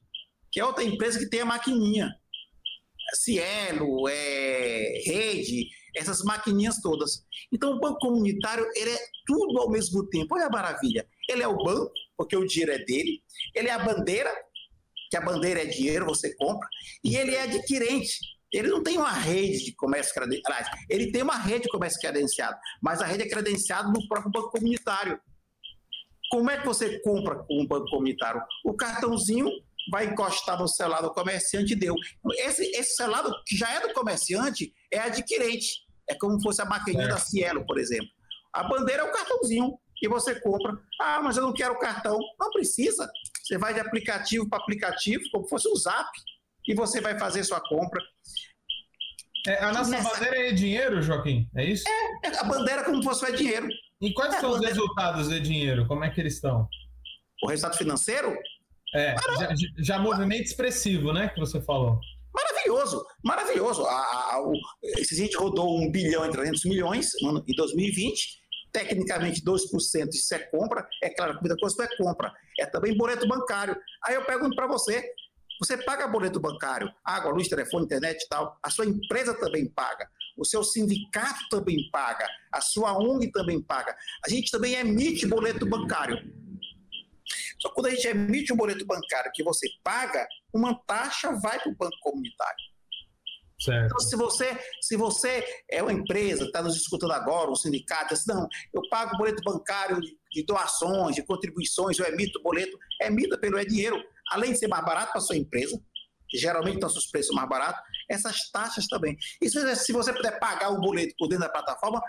[0.54, 2.16] que é outra empresa que tem a maquininha.
[3.16, 7.26] Cielo, é, Rede, essas maquininhas todas.
[7.52, 10.36] Então, o banco comunitário ele é tudo ao mesmo tempo.
[10.36, 11.08] Olha a maravilha.
[11.28, 13.24] Ele é o banco, porque o dinheiro é dele.
[13.56, 14.32] Ele é a bandeira,
[15.10, 16.68] que a bandeira é dinheiro, você compra.
[17.04, 18.20] E ele é adquirente.
[18.54, 20.70] Ele não tem uma rede de comércio credenciado.
[20.88, 24.52] Ele tem uma rede de comércio credenciado, mas a rede é credenciada no próprio banco
[24.52, 25.20] comunitário.
[26.30, 28.42] Como é que você compra com um banco comunitário?
[28.64, 29.50] O cartãozinho
[29.92, 31.96] vai encostar no celular do comerciante e deu.
[32.38, 35.84] Esse, esse celular que já é do comerciante é adquirente.
[36.10, 37.10] É como se fosse a maquininha é.
[37.10, 38.08] da Cielo, por exemplo.
[38.54, 40.78] A bandeira é o cartãozinho e você compra.
[41.00, 42.20] Ah, mas eu não quero cartão.
[42.40, 43.10] Não precisa.
[43.42, 46.10] Você vai de aplicativo para aplicativo, como fosse um zap,
[46.68, 48.02] e você vai fazer sua compra.
[49.46, 50.10] É, a nossa Nessa...
[50.10, 51.50] bandeira é dinheiro, Joaquim?
[51.56, 51.84] É isso?
[51.88, 53.68] É, é a bandeira como fosse é dinheiro.
[54.02, 54.76] E quais é, são os bandeira...
[54.76, 55.88] resultados de dinheiro?
[55.88, 56.68] Como é que eles estão?
[57.44, 58.38] O resultado financeiro?
[58.96, 62.00] É, já, já movimento expressivo, né, que você falou.
[62.34, 63.86] Maravilhoso, maravilhoso.
[63.86, 67.12] A, a, a, a gente rodou 1 bilhão e 300 milhões
[67.48, 72.66] em 2020 tecnicamente 2% isso é compra, é claro, a comida custo é compra, é
[72.66, 73.78] também boleto bancário.
[74.04, 75.08] Aí eu pergunto para você,
[75.60, 80.10] você paga boleto bancário, água, luz, telefone, internet e tal, a sua empresa também paga,
[80.36, 85.68] o seu sindicato também paga, a sua ONG também paga, a gente também emite boleto
[85.68, 86.18] bancário.
[87.64, 91.58] Só que quando a gente emite um boleto bancário que você paga, uma taxa vai
[91.62, 92.58] para o banco comunitário.
[93.58, 93.86] Certo.
[93.86, 98.26] Então, se você, se você é uma empresa, está nos escutando agora, um sindicato, diz,
[98.26, 103.64] não, eu pago boleto bancário de doações, de contribuições, eu emito boleto, emita pelo é
[103.64, 103.96] dinheiro,
[104.30, 105.82] além de ser mais barato para a sua empresa,
[106.28, 109.18] que geralmente nossos preços mais baratos, essas taxas também.
[109.42, 112.02] E se, se você puder pagar o boleto por dentro da plataforma,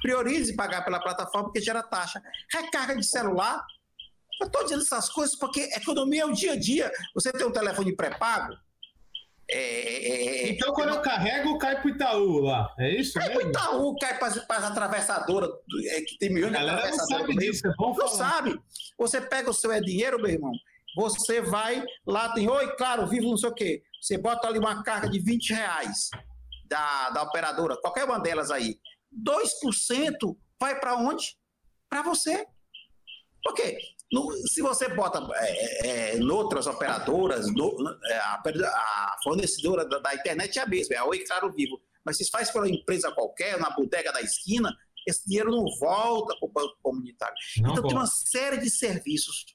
[0.00, 2.22] priorize pagar pela plataforma, porque gera taxa.
[2.50, 3.62] Recarga de celular,
[4.40, 6.90] eu estou dizendo essas coisas porque economia é o dia a dia.
[7.14, 8.54] Você tem um telefone pré-pago,
[9.50, 12.74] é, é, é, então, quando eu carrego, cai pro Itaú lá.
[12.78, 13.18] É isso?
[13.18, 15.50] Cai pro Itaú, cai para as atravessadoras,
[16.08, 17.08] que tem milhões de atravessadoras.
[17.10, 18.58] Não sabe disso, é bom Não sabe.
[18.98, 20.52] Você pega o seu é dinheiro, meu irmão,
[20.96, 23.82] você vai lá, tem, oi, claro, vivo não sei o quê.
[24.00, 26.08] Você bota ali uma carga de 20 reais
[26.66, 28.78] da, da operadora, qualquer uma delas aí.
[29.14, 31.36] 2% vai para onde?
[31.90, 32.46] Para você.
[33.44, 33.76] Por quê?
[34.12, 39.98] No, se você bota é, é, em outras operadoras, no, é, a, a, fornecedora da,
[39.98, 41.80] da, internet é a mesma, é a Oi Claro Vivo.
[42.04, 44.76] Mas se faz pela empresa qualquer, na bodega da esquina,
[45.08, 47.34] esse dinheiro não volta para o banco comunitário.
[47.58, 49.46] Não então tem uma série de serviços.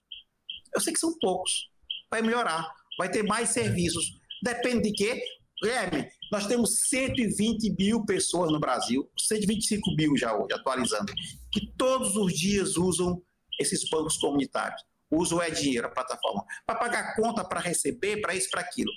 [0.74, 1.70] Eu sei que são poucos.
[2.10, 2.68] Vai melhorar.
[2.98, 4.06] Vai ter mais serviços.
[4.44, 5.24] Depende de quê?
[5.62, 11.12] Guilherme, nós temos 120 mil pessoas no Brasil, 125 mil já hoje, atualizando,
[11.52, 13.22] que todos os dias usam
[13.60, 14.82] esses bancos comunitários.
[15.10, 16.46] Uso é dinheiro, a plataforma.
[16.66, 18.92] Para pagar conta, para receber, para isso, para aquilo.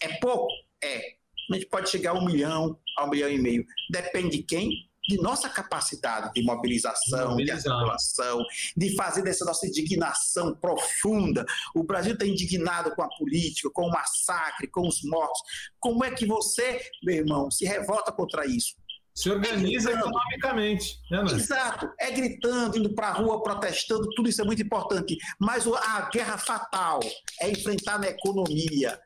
[0.00, 0.48] É pouco?
[0.82, 1.16] É.
[1.50, 3.64] A gente pode chegar a um milhão, a um milhão e meio.
[3.90, 4.70] Depende de quem?
[5.08, 8.44] De nossa capacidade de mobilização, de articulação,
[8.76, 11.46] de fazer dessa nossa indignação profunda.
[11.72, 15.40] O Brasil está indignado com a política, com o massacre, com os mortos.
[15.78, 18.74] Como é que você, meu irmão, se revolta contra isso?
[19.16, 21.00] Se organiza é economicamente.
[21.10, 21.90] Né, Exato.
[21.98, 25.16] É gritando, indo para a rua, protestando, tudo isso é muito importante.
[25.40, 27.00] Mas a guerra fatal
[27.40, 29.00] é enfrentar na economia.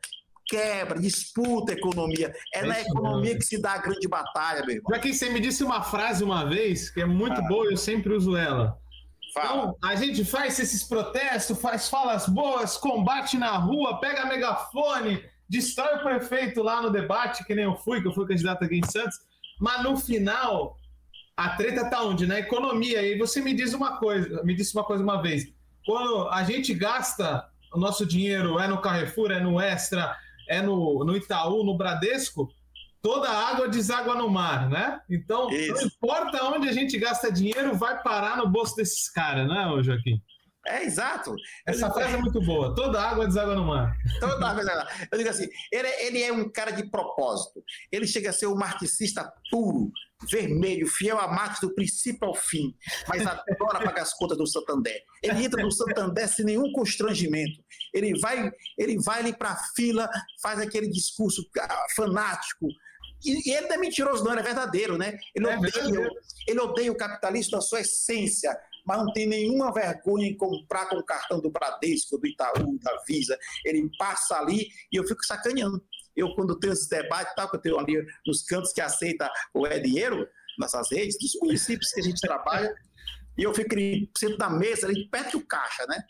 [0.48, 2.34] Quebra, disputa a economia.
[2.52, 4.92] É, é na economia que se dá a grande batalha, meu irmão.
[4.92, 8.12] Já que você me disse uma frase uma vez, que é muito boa, eu sempre
[8.12, 8.76] uso ela.
[9.32, 9.46] Fala.
[9.46, 15.98] Então, a gente faz esses protestos, faz falas boas, combate na rua, pega megafone, destrói
[15.98, 18.90] o prefeito lá no debate, que nem eu fui, que eu fui candidato aqui em
[18.90, 19.29] Santos
[19.60, 20.76] mas no final,
[21.36, 22.26] a treta tá onde?
[22.26, 23.02] Na economia.
[23.02, 25.52] E você me diz uma coisa, me disse uma coisa uma vez.
[25.84, 30.16] Quando a gente gasta o nosso dinheiro, é no Carrefour, é no Extra,
[30.48, 32.50] é no, no Itaú, no Bradesco,
[33.02, 35.00] toda a água deságua no mar, né?
[35.08, 35.74] Então, Isso.
[35.74, 40.20] não importa onde a gente gasta dinheiro, vai parar no bolso desses caras, né, Joaquim?
[40.70, 41.34] É, exato.
[41.66, 42.74] Essa frase é muito boa.
[42.74, 43.96] Toda água deságua no mar.
[44.20, 44.86] Toda água deságua.
[45.10, 47.62] Eu digo assim, ele, é, ele é um cara de propósito.
[47.90, 49.90] Ele chega a ser um marxista puro,
[50.30, 52.74] vermelho, fiel a Marx do princípio ao fim,
[53.08, 55.02] mas adora pagar as contas do Santander.
[55.22, 57.62] Ele entra no Santander sem nenhum constrangimento.
[57.92, 60.08] Ele vai, ele vai ali para a fila,
[60.42, 62.68] faz aquele discurso ah, fanático,
[63.24, 65.18] e, ele não é mentiroso, não, ele é verdadeiro, né?
[65.34, 66.10] Ele, é odeia,
[66.46, 70.96] ele odeia o capitalismo da sua essência mas não tem nenhuma vergonha em comprar com
[70.96, 73.38] o cartão do Bradesco, do Itaú, da Visa.
[73.64, 75.82] Ele passa ali e eu fico sacaneando.
[76.16, 79.66] Eu, quando tenho esse debate, tal, que eu tenho ali nos cantos que aceita o
[79.66, 80.26] é dinheiro,
[80.58, 82.74] nessas redes, dos municípios que a gente trabalha,
[83.38, 83.74] e eu fico
[84.18, 86.02] sento na mesa, ali, perto do caixa, né?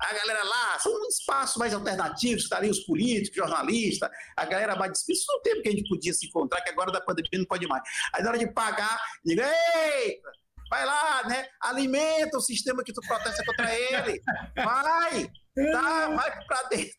[0.00, 5.18] A galera lá, são espaços mais alternativos, estariam os políticos, jornalistas, a galera mais despesa.
[5.18, 7.66] Isso não tempo que a gente podia se encontrar, que agora da pandemia não pode
[7.66, 7.82] mais.
[8.14, 10.30] Aí na hora de pagar, diga, eita,
[10.70, 11.46] Vai lá, né?
[11.62, 14.20] Alimenta o sistema que tu protesta contra ele.
[14.56, 15.30] Vai!
[15.72, 16.94] Tá, vai pra dentro.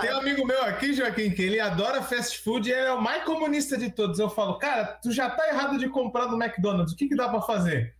[0.00, 3.24] Tem um amigo meu aqui, Joaquim, que ele adora fast food e é o mais
[3.24, 4.18] comunista de todos.
[4.18, 7.28] Eu falo, cara, tu já tá errado de comprar do McDonald's, o que, que dá
[7.28, 7.94] para fazer?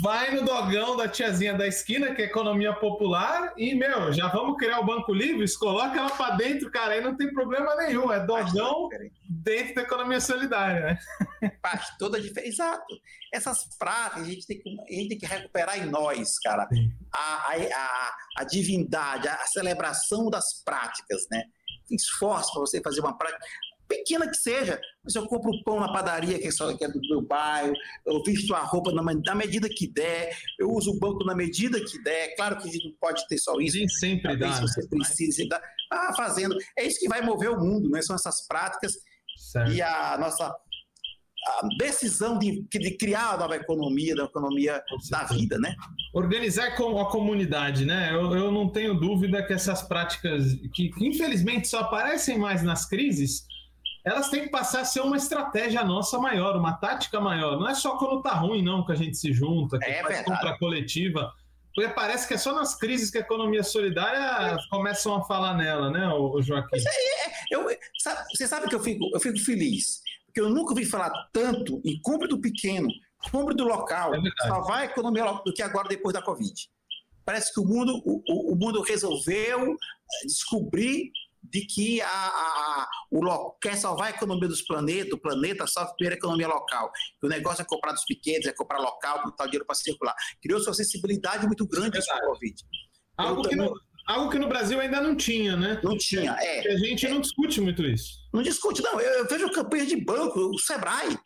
[0.00, 4.56] Vai no dogão da tiazinha da esquina, que é economia popular, e, meu, já vamos
[4.56, 8.12] criar o Banco Livre, coloca ela para dentro, cara, aí não tem problema nenhum.
[8.12, 8.88] É dogão
[9.28, 10.98] dentro da economia solidária,
[11.40, 11.52] né?
[11.62, 12.52] Faz toda a diferença.
[12.52, 12.94] Exato.
[13.32, 16.68] Essas práticas a gente tem que, a gente tem que recuperar em nós, cara.
[17.12, 21.44] A, a, a, a divindade, a, a celebração das práticas, né?
[21.90, 23.44] Esforço para você fazer uma prática
[23.92, 27.00] pequena que seja, mas eu compro pão na padaria, que é, só, que é do
[27.00, 27.72] meu bairro,
[28.06, 31.80] eu visto a roupa na, na, medida que der, eu uso o banco na medida
[31.80, 32.34] que der.
[32.36, 33.76] Claro que a gente não pode ter só isso.
[33.76, 34.52] Nem sempre dá.
[34.52, 34.88] Se você né?
[34.90, 35.60] precisa, dá.
[35.90, 36.56] Ah, fazendo.
[36.78, 38.00] É isso que vai mover o mundo, né?
[38.00, 38.94] São essas práticas
[39.36, 39.72] certo.
[39.72, 40.54] e a nossa
[41.44, 44.80] a decisão de, de, criar a nova economia, da economia
[45.10, 45.74] da vida, né?
[46.14, 48.10] Organizar com a comunidade, né?
[48.12, 52.88] Eu, eu não tenho dúvida que essas práticas, que, que infelizmente só aparecem mais nas
[52.88, 53.44] crises,
[54.04, 57.58] elas têm que passar a ser uma estratégia nossa maior, uma tática maior.
[57.58, 60.16] Não é só quando tá ruim, não, que a gente se junta, que é faz
[60.16, 60.24] verdade.
[60.24, 61.32] compra coletiva.
[61.74, 65.90] Porque parece que é só nas crises que a economia solidária começam a falar nela,
[65.90, 66.76] né, o Joaquim?
[66.76, 67.66] Isso aí é, eu,
[67.98, 71.80] sabe, você sabe que eu fico, eu fico feliz, porque eu nunca ouvi falar tanto
[71.84, 72.88] em compra do pequeno,
[73.30, 76.52] compra do local, é salvar a economia do que agora depois da Covid.
[77.24, 79.74] Parece que o mundo, o, o mundo resolveu
[80.26, 81.10] descobrir
[81.42, 86.14] de que a, a, o quer salvar a economia dos planetas, o planeta salva primeiro
[86.14, 86.90] a economia local.
[87.22, 90.14] o negócio é comprar dos pequenos, é comprar local, botar o dinheiro para circular.
[90.40, 92.62] Criou-se uma sensibilidade muito grande com o Covid.
[93.16, 93.74] Algo que, no,
[94.06, 95.80] algo que no Brasil ainda não tinha, né?
[95.82, 96.72] Não tinha, é.
[96.72, 98.18] A gente é, não discute muito isso.
[98.32, 99.00] Não discute, não.
[99.00, 101.18] Eu, eu vejo campanha de banco, o Sebrae.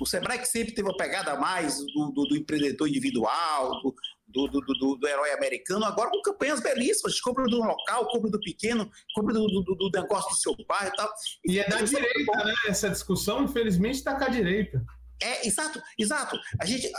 [0.00, 3.94] O Sebrae que sempre teve uma pegada mais do, do, do empreendedor individual, do,
[4.36, 8.40] do, do, do, do, herói americano, agora com campanhas belíssimas, compra do local, compra do
[8.40, 11.10] pequeno, compra do, do, negócio do seu bairro e tal.
[11.46, 12.54] E, é da direita, né?
[12.68, 14.84] Essa discussão, infelizmente, está com a direita.
[15.22, 16.38] É, exato, exato.
[16.60, 16.90] A gente.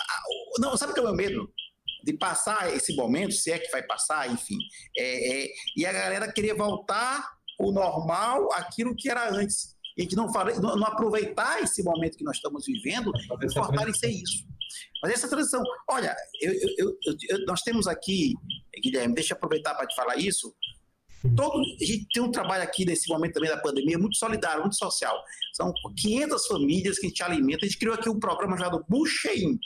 [0.57, 1.53] Não, sabe o que é o meu medo?
[2.03, 4.57] De passar esse momento, se é que vai passar, enfim.
[4.97, 9.75] É, é, e a galera querer voltar o normal, aquilo que era antes.
[9.95, 14.45] E que não, não, não aproveitar esse momento que nós estamos vivendo e fortalecer isso.
[15.01, 16.97] Mas essa transição, olha, eu, eu,
[17.30, 18.34] eu, nós temos aqui,
[18.82, 20.53] Guilherme, deixa eu aproveitar para te falar isso.
[21.36, 24.78] Todo, a gente tem um trabalho aqui nesse momento também da pandemia muito solidário, muito
[24.78, 25.19] social.
[25.53, 27.65] São 500 famílias que a gente alimenta.
[27.65, 29.59] A gente criou aqui um programa chamado Bucheim.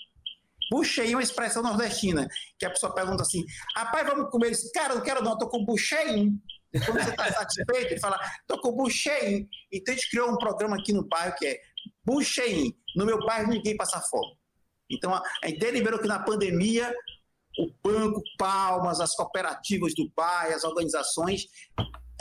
[0.72, 3.44] Bucheim é uma expressão nordestina, que a pessoa pergunta assim:
[3.76, 4.72] rapaz, vamos comer isso?
[4.74, 6.40] Cara, não quero não, estou com bucheim.
[6.72, 9.50] Depois você está satisfeito, ele fala: estou com bucheim.
[9.72, 11.60] Então a gente criou um programa aqui no bairro que é
[12.06, 12.74] Bucheim.
[12.96, 14.34] No meu bairro ninguém passa fome.
[14.92, 16.94] Então, a gente deliberou que na pandemia,
[17.58, 21.46] o Banco Palmas, as cooperativas do bairro, as organizações,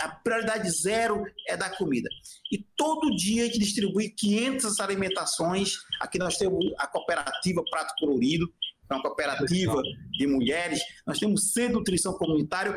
[0.01, 2.09] a prioridade zero é da comida.
[2.51, 5.75] E todo dia a gente distribui 500 alimentações.
[6.01, 8.53] Aqui nós temos a cooperativa Prato Colorido,
[8.91, 10.81] é uma cooperativa de mulheres.
[11.07, 12.77] Nós temos Centro de Nutrição Comunitário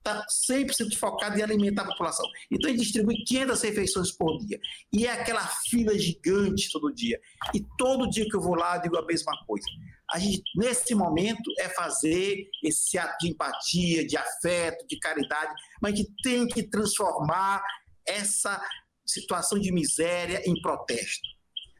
[0.00, 2.26] está 100% focado em alimentar a população.
[2.50, 4.58] Então, ele distribui 500 refeições por dia.
[4.92, 7.20] E é aquela fila gigante todo dia.
[7.54, 9.66] E todo dia que eu vou lá, eu digo a mesma coisa.
[10.10, 15.96] A gente, nesse momento, é fazer esse ato de empatia, de afeto, de caridade, mas
[15.96, 17.62] gente tem que transformar
[18.06, 18.60] essa
[19.06, 21.28] situação de miséria em protesto.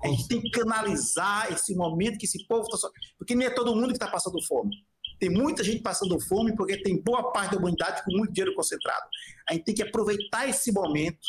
[0.02, 2.88] A gente tem que canalizar esse momento que esse povo está.
[3.18, 4.74] Porque nem é todo mundo que está passando fome.
[5.20, 9.06] Tem muita gente passando fome porque tem boa parte da humanidade com muito dinheiro concentrado.
[9.48, 11.20] A gente tem que aproveitar esse momento,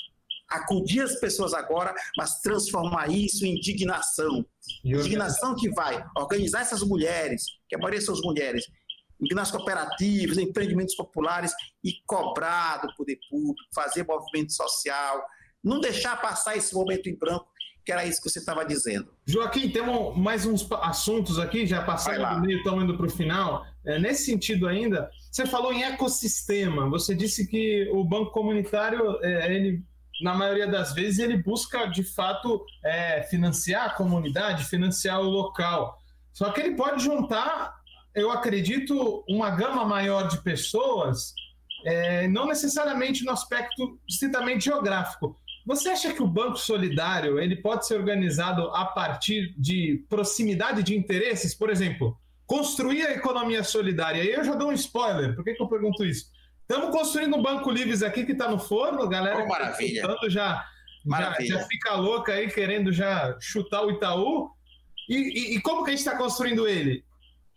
[0.49, 4.45] acudir as pessoas agora, mas transformar isso em indignação.
[4.83, 8.65] Indignação que vai organizar essas mulheres, que a maioria são as mulheres,
[9.33, 11.51] nas cooperativas, empreendimentos populares
[11.83, 15.23] e cobrar do poder público, fazer movimento social,
[15.63, 17.51] não deixar passar esse momento em branco
[17.83, 19.11] que era isso que você estava dizendo.
[19.25, 23.65] Joaquim, temos mais uns assuntos aqui, já passando do meio, estamos indo para o final.
[23.85, 29.53] É, nesse sentido ainda, você falou em ecossistema, você disse que o banco comunitário, é,
[29.53, 29.83] ele,
[30.21, 35.97] na maioria das vezes, ele busca, de fato, é, financiar a comunidade, financiar o local.
[36.31, 37.73] Só que ele pode juntar,
[38.13, 41.33] eu acredito, uma gama maior de pessoas,
[41.83, 47.85] é, não necessariamente no aspecto estritamente geográfico, você acha que o Banco Solidário ele pode
[47.85, 51.53] ser organizado a partir de proximidade de interesses?
[51.53, 52.17] Por exemplo,
[52.51, 54.21] construir a economia solidária.
[54.21, 55.33] E eu já dou um spoiler.
[55.33, 56.25] Por que, que eu pergunto isso?
[56.63, 59.41] Estamos construindo um Banco Livres aqui que está no forno, galera.
[59.41, 60.05] Oh, maravilha.
[60.05, 60.65] Tá já,
[61.05, 64.49] já, já, fica louca aí querendo já chutar o Itaú.
[65.07, 67.05] E, e, e como que a gente está construindo ele?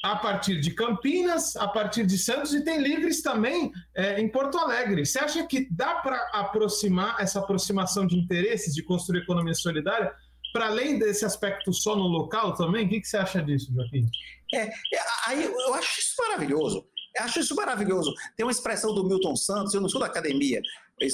[0.04, 4.58] a partir de Campinas, a partir de Santos e tem livres também é, em Porto
[4.58, 5.06] Alegre.
[5.06, 10.12] Você acha que dá para aproximar essa aproximação de interesses de construir economia solidária
[10.52, 12.84] para além desse aspecto só no local também?
[12.84, 14.06] O que, que você acha disso, Joaquim?
[14.52, 14.72] É, é,
[15.26, 16.88] aí eu acho isso maravilhoso.
[17.16, 18.12] Eu acho isso maravilhoso.
[18.36, 20.60] Tem uma expressão do Milton Santos, eu não sou da academia,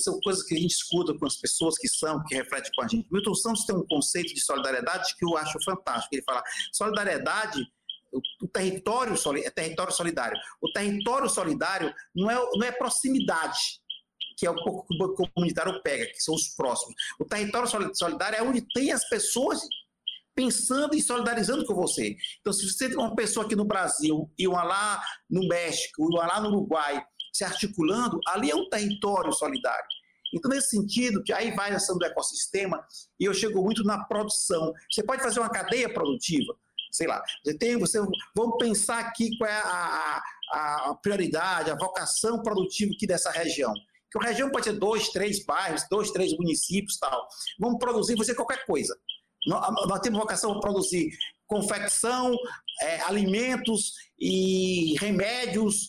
[0.02, 2.88] são coisas que a gente escuta com as pessoas que são, que refletem com a
[2.88, 3.06] gente.
[3.10, 6.14] Milton Santos tem um conceito de solidariedade que eu acho fantástico.
[6.14, 7.60] Ele fala: solidariedade
[8.12, 9.14] o, território
[9.44, 10.38] é território solidário.
[10.60, 13.80] O território solidário não é, não é proximidade,
[14.36, 16.94] que é o que o comunitário pega, que são os próximos.
[17.18, 19.60] O território solidário é onde tem as pessoas
[20.40, 22.16] pensando e solidarizando com você.
[22.40, 26.26] Então, se você tem uma pessoa aqui no Brasil e uma lá no México, uma
[26.26, 29.84] lá no Uruguai, se articulando, ali é um território solidário.
[30.34, 32.82] Então, nesse sentido, que aí vai ação do ecossistema,
[33.18, 34.72] e eu chego muito na produção.
[34.90, 36.54] Você pode fazer uma cadeia produtiva,
[36.90, 37.98] sei lá, você tem, você,
[38.34, 40.22] vamos pensar aqui qual é a,
[40.52, 43.74] a, a prioridade, a vocação produtiva aqui dessa região.
[44.10, 47.28] Que a região pode ter dois, três bairros, dois, três municípios tal.
[47.58, 48.96] Vamos produzir, fazer qualquer coisa.
[49.46, 51.10] Nós, temos vocação para produzir
[51.46, 52.36] confecção,
[52.82, 55.88] é, alimentos e remédios,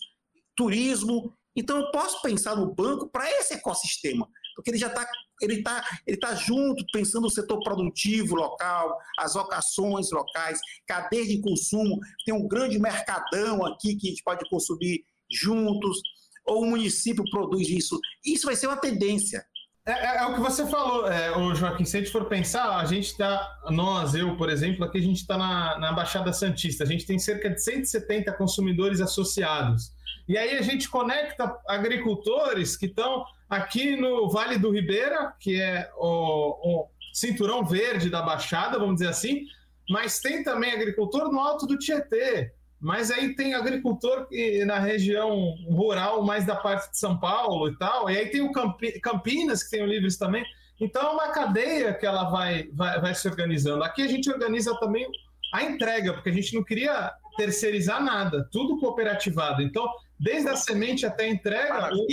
[0.56, 1.36] turismo.
[1.56, 5.08] Então, eu posso pensar no banco para esse ecossistema, porque ele já está
[5.42, 11.42] ele está ele tá junto, pensando no setor produtivo local, as vocações locais, cadeia de
[11.42, 16.00] consumo, tem um grande mercadão aqui que a gente pode consumir juntos,
[16.46, 18.00] ou o município produz isso.
[18.26, 19.44] Isso vai ser uma tendência.
[19.86, 22.78] É, é, é, o que você falou, é, o Joaquim, se a gente for pensar,
[22.78, 26.84] a gente está, nós, eu, por exemplo, aqui a gente está na, na Baixada Santista,
[26.84, 29.92] a gente tem cerca de 170 consumidores associados.
[30.28, 35.90] E aí a gente conecta agricultores que estão aqui no Vale do Ribeira, que é
[35.98, 39.46] o, o cinturão verde da Baixada, vamos dizer assim,
[39.90, 42.54] mas tem também agricultor no alto do Tietê.
[42.82, 44.28] Mas aí tem agricultor
[44.66, 48.10] na região rural, mais da parte de São Paulo e tal.
[48.10, 48.52] E aí tem o
[49.02, 50.44] Campinas, que tem o Livres também.
[50.80, 53.84] Então é uma cadeia que ela vai, vai, vai se organizando.
[53.84, 55.08] Aqui a gente organiza também
[55.54, 59.62] a entrega, porque a gente não queria terceirizar nada, tudo cooperativado.
[59.62, 59.88] Então,
[60.20, 62.08] desde a semente até a entrega, o,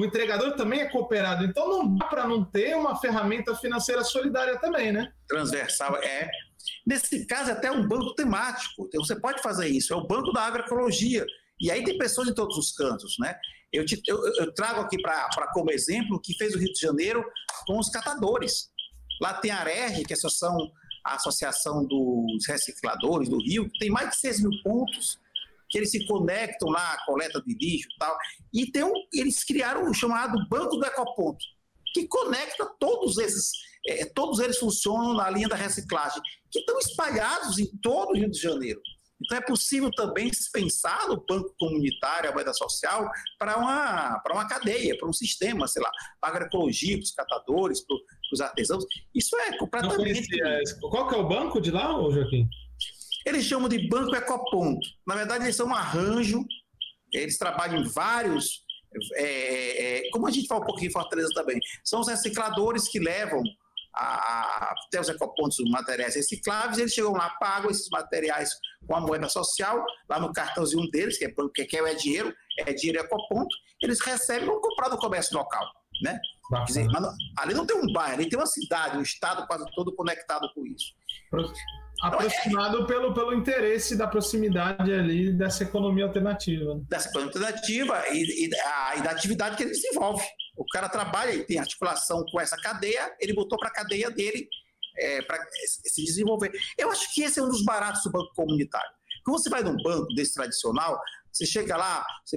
[0.00, 1.44] o, entregador também é cooperado.
[1.44, 5.12] Então, não dá para não ter uma ferramenta financeira solidária também, né?
[5.28, 6.30] Transversal, é.
[6.86, 8.86] Nesse caso, é até um banco temático.
[8.86, 9.92] Então, você pode fazer isso.
[9.92, 11.26] É o banco da agroecologia.
[11.60, 13.34] E aí tem pessoas em todos os cantos, né?
[13.72, 16.80] Eu, te, eu, eu trago aqui para como exemplo o que fez o Rio de
[16.80, 17.24] Janeiro
[17.66, 18.70] com os catadores.
[19.20, 20.56] Lá tem a AREG, que é a Associação,
[21.04, 25.18] a Associação dos Recicladores do Rio, que tem mais de 6 mil pontos
[25.68, 28.16] que eles se conectam lá coleta de lixo e tal.
[28.52, 31.44] E tem um, eles criaram o chamado Banco do Ecoponto,
[31.92, 33.50] que conecta todos esses
[33.88, 36.20] é, todos eles funcionam na linha da reciclagem,
[36.50, 38.80] que estão espalhados em todo o Rio de Janeiro.
[39.24, 44.34] Então, é possível também se pensar no banco comunitário, a moeda social, para uma, para
[44.34, 47.96] uma cadeia, para um sistema, sei lá, para a agroecologia, para os catadores, para
[48.32, 48.84] os artesãos.
[49.14, 50.28] Isso é completamente.
[50.80, 52.46] Qual que é o banco de lá, Joaquim?
[53.24, 54.86] Eles chamam de Banco Ecoponto.
[55.06, 56.44] Na verdade, eles são um arranjo,
[57.12, 58.64] eles trabalham em vários.
[59.14, 62.98] É, é, como a gente fala um pouquinho em Fortaleza também, são os recicladores que
[62.98, 63.42] levam
[63.96, 68.50] a, até os ecopontos, os materiais recicláveis, eles chegam lá, pagam esses materiais
[68.86, 72.72] com a moeda social, lá no cartãozinho deles, que é, que é, é dinheiro, é
[72.72, 75.66] dinheiro ecoponto, eles recebem vão comprar no comércio local,
[76.02, 76.20] né?
[76.48, 79.64] Quer dizer, não, ali não tem um bairro, ali tem uma cidade, um estado quase
[79.74, 80.92] todo conectado com isso.
[82.02, 86.80] Aproximado é, pelo, pelo interesse da proximidade ali dessa economia alternativa.
[86.88, 90.22] Dessa economia alternativa e, e, a, e da atividade que ele desenvolve.
[90.56, 94.48] O cara trabalha e tem articulação com essa cadeia, ele botou para a cadeia dele
[94.98, 95.38] é, para
[95.84, 96.52] se desenvolver.
[96.78, 98.90] Eu acho que esse é um dos baratos do banco comunitário.
[99.24, 100.98] Quando você vai num banco desse tradicional,
[101.32, 102.36] você chega lá, você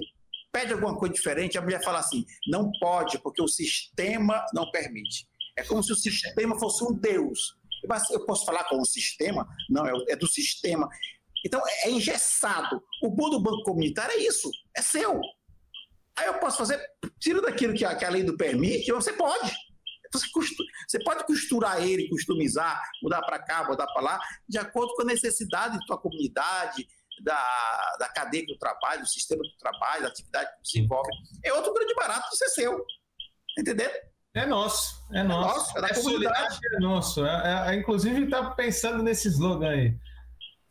[0.52, 5.26] pede alguma coisa diferente, a mulher fala assim: não pode, porque o sistema não permite.
[5.56, 7.58] É como se o sistema fosse um Deus.
[8.10, 9.46] Eu posso falar com o sistema?
[9.68, 10.88] Não, é do sistema.
[11.44, 12.82] Então, é engessado.
[13.02, 15.20] O bom do banco comunitário é isso: é seu.
[16.16, 16.78] Aí eu posso fazer,
[17.18, 19.50] tira daquilo que a, que a lei do permite, você pode.
[20.12, 24.92] Você, costura, você pode costurar ele, customizar, mudar para cá, mudar para lá, de acordo
[24.94, 26.86] com a necessidade da tua comunidade,
[27.22, 31.10] da, da cadeia do trabalho, do sistema do trabalho, da atividade que desenvolve.
[31.44, 32.84] É outro grande barato do ser seu.
[33.58, 33.90] Entendeu?
[34.32, 35.58] É nosso, é, é nosso.
[35.58, 36.58] nosso é da é comunidade.
[36.74, 37.26] É nosso.
[37.26, 39.96] É, é, inclusive, está pensando nesse slogan aí.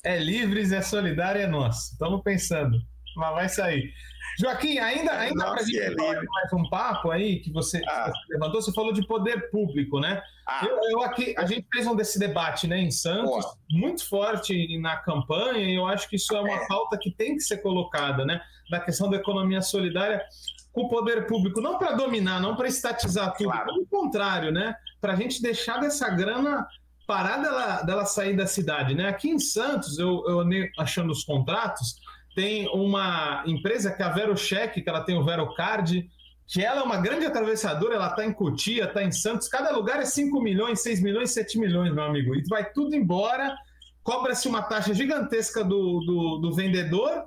[0.03, 1.91] É livres, é solidário, é nosso.
[1.91, 2.80] Estamos pensando,
[3.18, 3.93] mas vai sair.
[4.39, 8.10] Joaquim, ainda, ainda para a gente é mais um papo aí que você, ah.
[8.10, 10.22] você, levantou, você falou de poder público, né?
[10.47, 10.66] Ah.
[10.66, 14.95] Eu, eu, aqui, a gente fez um desse debate né, em Santos, muito forte na
[14.95, 16.68] campanha, e eu acho que isso é uma é.
[16.68, 18.39] pauta que tem que ser colocada, né?
[18.70, 20.24] Da questão da economia solidária
[20.72, 23.65] com o poder público, não para dominar, não para estatizar tudo, claro.
[23.65, 24.76] pelo contrário, né?
[25.01, 26.67] Para a gente deixar dessa grana
[27.07, 29.09] parar dela, dela sair da cidade, né?
[29.09, 30.45] Aqui em Santos, eu, eu
[30.78, 31.95] achando os contratos,
[32.36, 36.07] tem uma empresa que é a VeroCheck, que ela tem o VeroCard,
[36.47, 39.99] que ela é uma grande atravessadora, ela está em Cotia, está em Santos, cada lugar
[39.99, 42.36] é 5 milhões, 6 milhões, 7 milhões, meu amigo.
[42.36, 43.55] E vai tudo embora,
[44.03, 47.26] cobra-se uma taxa gigantesca do, do, do, vendedor,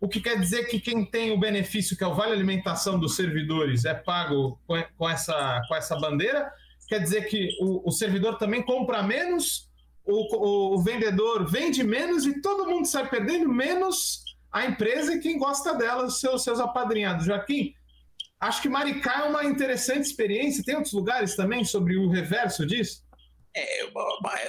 [0.00, 3.16] o que quer dizer que quem tem o benefício, que é o vale alimentação dos
[3.16, 4.58] servidores, é pago
[4.96, 6.50] com, essa, com essa bandeira,
[6.88, 9.68] quer dizer que o, o servidor também compra menos,
[10.04, 15.20] o, o, o vendedor vende menos e todo mundo sai perdendo, menos a empresa e
[15.20, 17.26] quem gosta dela, os seus, seus apadrinhados.
[17.26, 17.74] Joaquim,
[18.40, 20.64] Acho que Maricá é uma interessante experiência.
[20.64, 23.02] Tem outros lugares também sobre o reverso disso?
[23.54, 23.90] É, eu,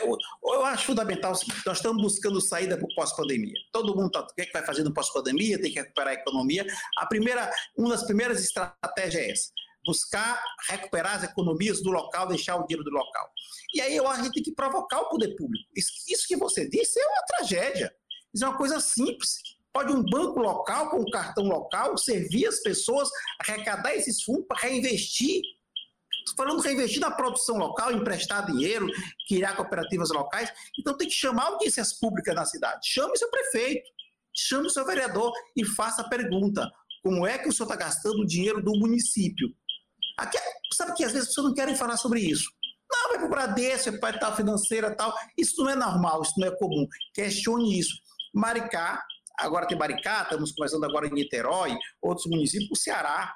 [0.03, 1.33] eu, eu, acho fundamental
[1.65, 3.53] nós estamos buscando saída para o pós-pandemia.
[3.71, 5.59] Todo mundo tá, o que, é que vai fazer no pós-pandemia?
[5.59, 6.65] Tem que recuperar a economia.
[6.97, 9.51] A primeira, uma das primeiras estratégias é essa:
[9.85, 13.31] buscar recuperar as economias do local, deixar o dinheiro do local.
[13.73, 15.67] E aí eu acho que a gente tem que provocar o poder público.
[15.75, 17.91] Isso, isso que você disse é uma tragédia.
[18.33, 19.39] Isso é uma coisa simples.
[19.73, 24.59] Pode um banco local, com um cartão local, servir as pessoas, arrecadar esses fundos para
[24.59, 25.41] reinvestir.
[26.35, 28.87] Falando reinvestir na produção local, emprestar dinheiro,
[29.27, 30.51] criar cooperativas locais.
[30.79, 32.87] Então tem que chamar audiências públicas na cidade.
[32.87, 33.89] Chame seu prefeito,
[34.33, 36.69] chame seu vereador e faça a pergunta:
[37.03, 39.49] como é que o senhor está gastando o dinheiro do município?
[40.17, 40.37] Aqui,
[40.73, 42.49] sabe que às vezes as pessoas não querem falar sobre isso.
[42.91, 45.13] Não, vai para o Bradesco, vai para tal financeira tal.
[45.37, 46.85] Isso não é normal, isso não é comum.
[47.13, 47.95] Questione isso.
[48.33, 49.01] Maricá
[49.37, 53.33] agora tem Maricá, estamos começando agora em Niterói, outros municípios, o Ceará,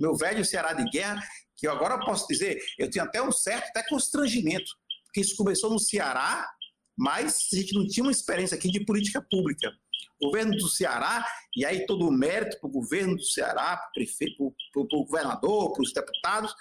[0.00, 1.22] meu velho Ceará de guerra,
[1.56, 4.70] que eu agora posso dizer, eu tenho até um certo até constrangimento,
[5.04, 6.48] porque isso começou no Ceará,
[6.96, 9.72] mas a gente não tinha uma experiência aqui de política pública.
[10.20, 13.88] O governo do Ceará, e aí todo o mérito para o governo do Ceará, para
[13.88, 16.54] o prefeito, para o governador, para os deputados,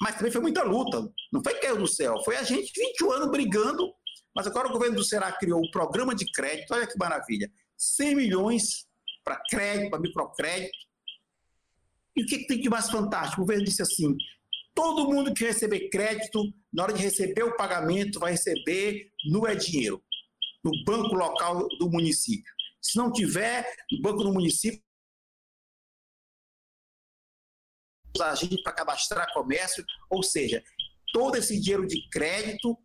[0.00, 1.10] mas também foi muita luta.
[1.32, 3.92] Não foi caiu do céu, foi a gente 21 anos brigando,
[4.34, 7.50] mas agora o governo do Ceará criou um programa de crédito, olha que maravilha.
[7.76, 8.86] 100 milhões
[9.24, 10.78] para crédito, para microcrédito.
[12.16, 13.42] E o que, que tem de mais fantástico?
[13.42, 14.16] O governo disse assim:
[14.78, 16.40] todo mundo que receber crédito,
[16.72, 20.00] na hora de receber o pagamento, vai receber no é dinheiro,
[20.62, 22.54] no banco local do município.
[22.80, 24.80] Se não tiver, no banco do município,
[28.20, 30.62] a gente para cadastrar comércio, ou seja,
[31.12, 32.78] todo esse dinheiro de crédito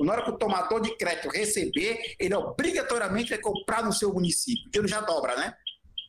[0.00, 4.66] na hora que o tomador de crédito receber, ele obrigatoriamente vai comprar no seu município.
[4.66, 5.54] O dinheiro já dobra, né?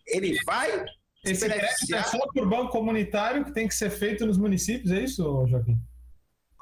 [0.08, 0.86] Ele vai
[1.26, 2.01] Esse beneficiar...
[2.01, 5.78] é só por banco comunitário que tem que ser feito nos municípios, é isso, Joaquim?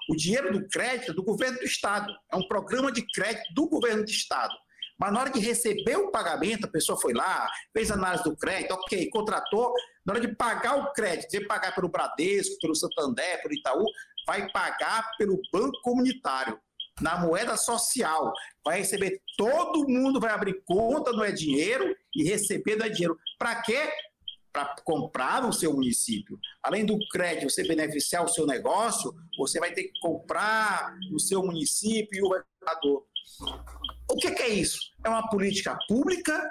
[0.10, 2.14] O dinheiro do crédito é do governo do Estado.
[2.32, 4.54] É um programa de crédito do governo do Estado.
[5.00, 8.74] Mas na hora de receber o pagamento, a pessoa foi lá, fez análise do crédito,
[8.74, 9.74] ok, contratou.
[10.06, 13.86] Na hora de pagar o crédito, de pagar pelo Bradesco, pelo Santander, pelo Itaú,
[14.26, 16.60] vai pagar pelo banco comunitário
[17.02, 18.32] na moeda social.
[18.64, 23.18] Vai receber, todo mundo vai abrir conta no é dinheiro e receber no é dinheiro.
[23.38, 23.90] Para quê?
[24.54, 26.40] Para comprar no seu município.
[26.62, 31.44] Além do crédito, você beneficiar o seu negócio, você vai ter que comprar no seu
[31.44, 33.06] município e o vereador.
[34.12, 34.80] O que, que é isso?
[35.04, 36.48] É uma política pública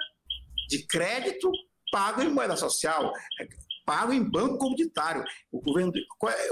[0.69, 1.49] de crédito
[1.91, 3.13] pago em moeda social
[3.85, 5.25] pago em banco comunitário.
[5.51, 5.91] O governo,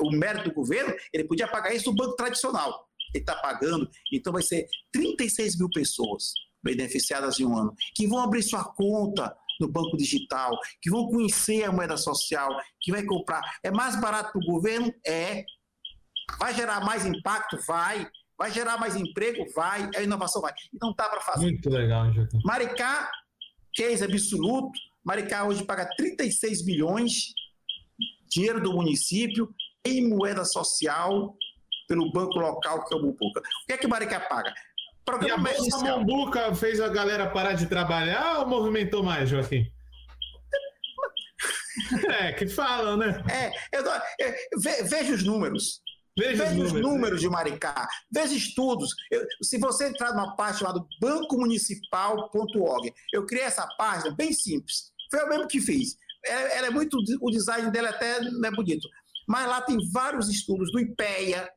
[0.02, 3.90] o mérito do governo, ele podia pagar isso no banco tradicional ele está pagando.
[4.12, 6.34] Então, vai ser 36 mil pessoas
[6.64, 11.64] beneficiadas em um ano, que vão abrir sua conta no banco digital, que vão conhecer
[11.64, 12.50] a moeda social,
[12.80, 13.42] que vai comprar.
[13.64, 14.94] É mais barato para o governo?
[15.06, 15.46] É.
[16.40, 17.58] Vai gerar mais impacto?
[17.68, 18.08] Vai.
[18.38, 19.46] Vai gerar mais emprego?
[19.56, 19.90] Vai.
[19.96, 20.52] A inovação vai.
[20.74, 21.46] E não está para fazer.
[21.46, 22.40] Muito legal, Joaquim.
[22.44, 23.12] Maricá,
[23.76, 24.72] case absoluto.
[25.04, 27.34] Maricá hoje paga 36 milhões,
[28.30, 29.54] dinheiro do município,
[29.86, 31.36] em moeda social,
[31.88, 33.42] pelo banco local que é o Mupuca.
[33.42, 34.54] O que é que Maricá paga?
[35.12, 39.66] Programa e a Bolsa Mambuca fez a galera parar de trabalhar ou movimentou mais, Joaquim?
[42.20, 43.22] é, que falam, né?
[43.30, 43.84] É, eu,
[44.20, 44.34] eu,
[44.86, 45.82] veja os números.
[46.18, 48.94] Veja, veja os, números, os números de Maricá, veja estudos.
[49.10, 54.92] Eu, se você entrar numa página lá do bancomunicipal.org, eu criei essa página bem simples.
[55.10, 55.96] Foi o mesmo que fiz.
[56.26, 56.98] Ela, ela é muito.
[57.22, 58.88] O design dela até não é bonito.
[59.28, 61.50] Mas lá tem vários estudos do IPEA,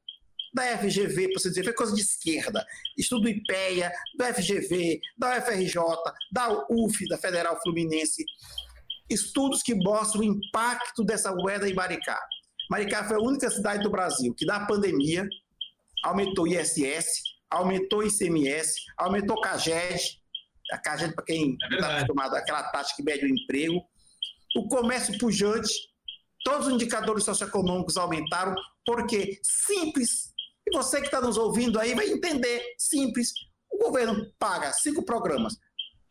[0.54, 2.64] da FGV, para você dizer, foi coisa de esquerda.
[2.96, 5.74] Estudo do IPEA, da FGV, da UFRJ,
[6.30, 8.24] da UF, da Federal Fluminense.
[9.10, 12.18] Estudos que mostram o impacto dessa moeda em Maricá.
[12.70, 15.28] Maricá foi a única cidade do Brasil que, na pandemia,
[16.04, 20.20] aumentou ISS, aumentou ICMS, aumentou CAGED,
[20.70, 23.82] a CAGED, para quem é está acostumado, aquela taxa que mede o emprego.
[24.56, 25.72] O comércio pujante,
[26.44, 28.54] todos os indicadores socioeconômicos aumentaram,
[28.86, 30.33] porque simples
[30.66, 33.32] E você que está nos ouvindo aí vai entender, simples.
[33.70, 35.56] O governo paga cinco programas.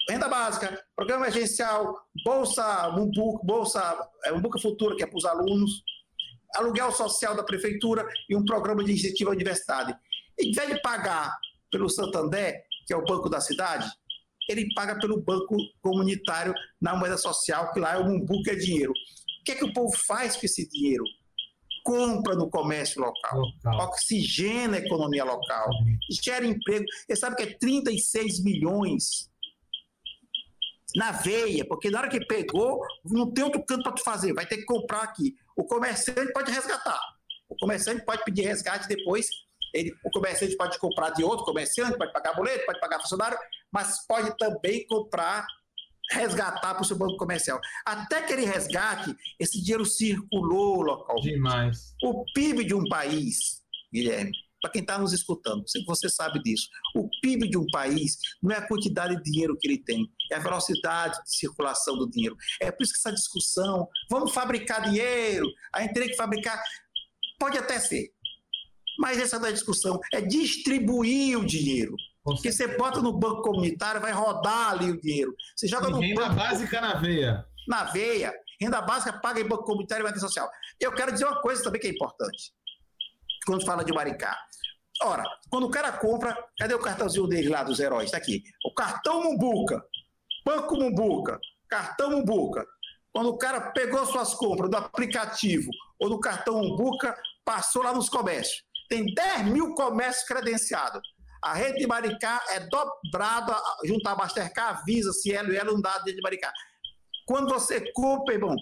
[0.10, 5.82] Renda básica, programa emergencial, Bolsa Mumbuca, Bolsa é, Mumbuca Futura, que é para os alunos,
[6.56, 9.96] aluguel social da prefeitura e um programa de incentivo à universidade.
[10.40, 11.34] Em vez de pagar
[11.72, 13.90] pelo Santander, que é o banco da cidade,
[14.50, 18.92] ele paga pelo banco comunitário na moeda social, que lá é o Mumbuca é dinheiro.
[18.92, 21.04] O que é que o povo faz com esse dinheiro?
[21.84, 23.88] Compra no comércio local, local.
[23.88, 25.70] oxigena a economia local,
[26.10, 26.86] gera emprego.
[27.06, 29.30] Você sabe que é 36 milhões
[30.96, 34.46] na veia, porque na hora que pegou, não tem outro canto para tu fazer, vai
[34.46, 35.36] ter que comprar aqui.
[35.56, 37.00] O comerciante pode resgatar.
[37.50, 39.28] O comerciante pode pedir resgate depois.
[39.74, 43.38] Ele, o comerciante pode comprar de outro comerciante, pode pagar boleto, pode pagar funcionário,
[43.72, 45.46] mas pode também comprar
[46.14, 47.60] resgatar para o seu banco comercial.
[47.86, 51.16] Até que ele resgate, esse dinheiro circulou local.
[51.22, 51.96] Demais.
[52.04, 53.62] O PIB de um país,
[53.92, 57.66] Guilherme, para quem está nos escutando, sei que você sabe disso, o PIB de um
[57.68, 61.98] país não é a quantidade de dinheiro que ele tem, é a velocidade de circulação
[61.98, 62.38] do dinheiro.
[62.62, 66.64] É por isso que essa discussão, vamos fabricar dinheiro, a gente tem que fabricar,
[67.38, 68.10] pode até ser,
[68.98, 71.96] mas essa não é discussão, é distribuir o dinheiro.
[72.24, 75.36] Porque você bota no banco comunitário, vai rodar ali o dinheiro.
[75.56, 77.46] Você joga no renda banco, básica na veia.
[77.68, 78.34] Na veia.
[78.62, 80.50] Renda básica paga em banco comunitário e renda social.
[80.80, 82.54] Eu quero dizer uma coisa também que é importante.
[83.46, 84.38] Quando fala de Maricá.
[85.02, 88.06] Ora, quando o cara compra, cadê o cartãozinho dele lá dos heróis?
[88.06, 88.42] Está aqui.
[88.66, 89.84] O cartão Mumbuca.
[90.46, 91.40] Banco Mumbuca.
[91.68, 92.66] Cartão Mumbuca.
[93.12, 95.70] Quando o cara pegou suas compras do aplicativo
[96.00, 98.64] ou do cartão Mumbuca, passou lá nos comércios.
[98.88, 101.02] Tem 10 mil comércios credenciados.
[101.44, 105.98] A rede de Maricá é dobrada junto à Mastercard, Visa, Cielo e ela não dá
[106.00, 106.52] de Maricá.
[107.26, 108.56] Quando você compra, irmão,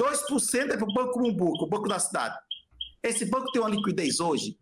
[0.00, 2.36] 2% é para o Banco Mumbuca, o banco da cidade.
[3.02, 4.56] Esse banco tem uma liquidez hoje,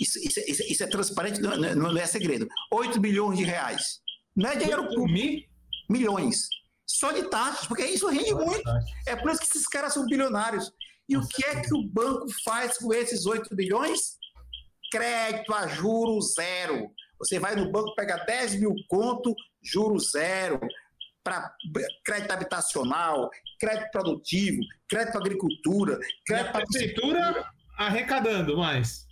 [0.00, 4.00] isso, isso, isso, isso é transparente, não, não, é segredo, 8 milhões de reais.
[4.36, 5.48] Não é dinheiro público.
[5.88, 6.48] Milhões.
[6.86, 8.62] Só de taxas, porque isso rende muito.
[9.06, 10.72] É por isso que esses caras são bilionários.
[11.08, 14.16] E o que é que o banco faz com esses 8 bilhões?
[14.94, 16.88] Crédito a juro zero.
[17.18, 20.60] Você vai no banco, pega 10 mil conto, juro zero,
[21.24, 21.52] para
[22.04, 23.28] crédito habitacional,
[23.58, 27.44] crédito produtivo, crédito agricultura, crédito para a prefeitura
[27.76, 29.04] arrecadando mais.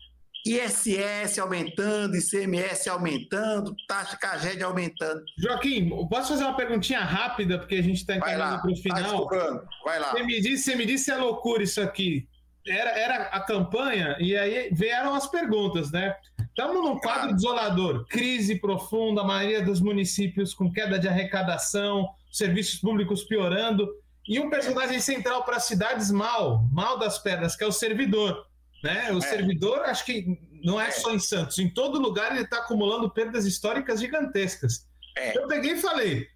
[0.47, 5.23] ISS aumentando, ICMS aumentando, taxa CAGED aumentando.
[5.39, 9.29] Joaquim, posso fazer uma perguntinha rápida, porque a gente está encaminhando para o final?
[9.29, 10.11] Tá Vai lá.
[10.11, 12.29] Você me disse, você me disse se é loucura isso aqui
[12.67, 16.15] era, era a campanha e aí vieram as perguntas, né?
[16.39, 22.79] Estamos num quadro desolador, crise profunda, a maioria dos municípios com queda de arrecadação, serviços
[22.79, 23.89] públicos piorando,
[24.29, 28.47] e um personagem central para as cidades mal, mal das pernas, que é o servidor.
[28.83, 29.11] Né?
[29.13, 29.21] O é.
[29.21, 33.11] servidor, acho que não é, é, só em Santos, em todo lugar ele está acumulando
[33.11, 34.87] perdas históricas gigantescas.
[35.17, 35.37] É.
[35.37, 36.27] Eu peguei e falei: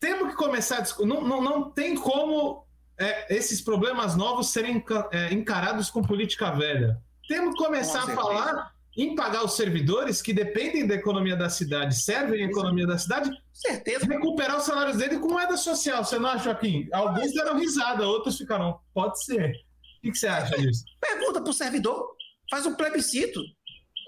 [0.00, 2.66] temos que começar a não, não, não tem como
[2.98, 7.00] é, esses problemas novos serem é, encarados com política velha.
[7.28, 11.94] Temos que começar a falar em pagar os servidores que dependem da economia da cidade,
[11.94, 14.06] servem a economia da cidade, certeza.
[14.06, 16.04] Recuperar os salários dele com moeda social.
[16.04, 16.88] Você não acha, Joaquim?
[16.92, 18.80] Alguns deram risada, outros ficaram.
[18.92, 19.52] Pode ser.
[19.98, 20.84] O que você acha disso?
[21.00, 22.08] Pergunta para o servidor,
[22.50, 23.40] faz um plebiscito,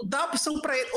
[0.06, 0.90] dá opção para ele.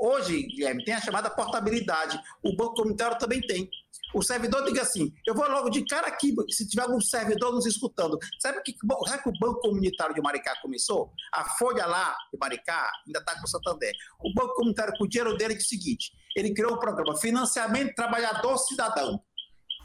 [0.00, 2.20] Hoje, Guilherme, tem a chamada portabilidade.
[2.42, 3.68] O banco comunitário também tem
[4.14, 7.66] o servidor diga assim: eu vou logo de cara aqui, se tiver algum servidor nos
[7.66, 8.18] escutando.
[8.40, 8.74] Sabe que,
[9.06, 11.12] sabe que o Banco Comunitário de Maricá começou?
[11.32, 13.92] A folha lá de Maricá ainda está com o Santander.
[14.20, 17.94] O Banco Comunitário, com o dinheiro dele, é o seguinte: ele criou um programa Financiamento
[17.94, 19.22] Trabalhador Cidadão.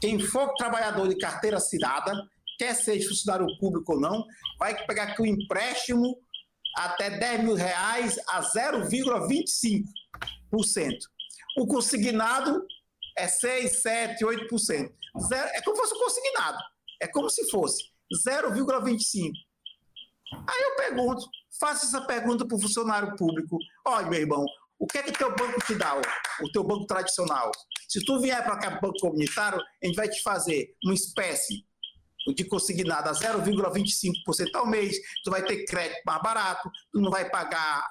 [0.00, 2.12] Quem for trabalhador de carteira assinada,
[2.58, 4.24] quer seja funcionário público ou não,
[4.58, 6.18] vai pegar aqui um empréstimo
[6.76, 9.84] até 10 mil reais a 0,25%.
[11.58, 12.62] O consignado
[13.16, 14.92] é 6, 7, 8%.
[15.28, 16.58] Zero, é como se fosse um consignado.
[17.00, 17.84] É como se fosse
[18.28, 19.32] 0,25%.
[20.48, 21.24] Aí eu pergunto,
[21.58, 23.58] faça essa pergunta para o funcionário público.
[23.86, 24.44] Olha, meu irmão,
[24.78, 25.96] o que é que teu banco te dá,
[26.42, 27.50] o teu banco tradicional?
[27.88, 31.64] Se tu vier para cá, banco comunitário, a gente vai te fazer uma espécie
[32.34, 37.28] de consignado a 0,25% ao mês, tu vai ter crédito mais barato, tu não vai
[37.28, 37.86] pagar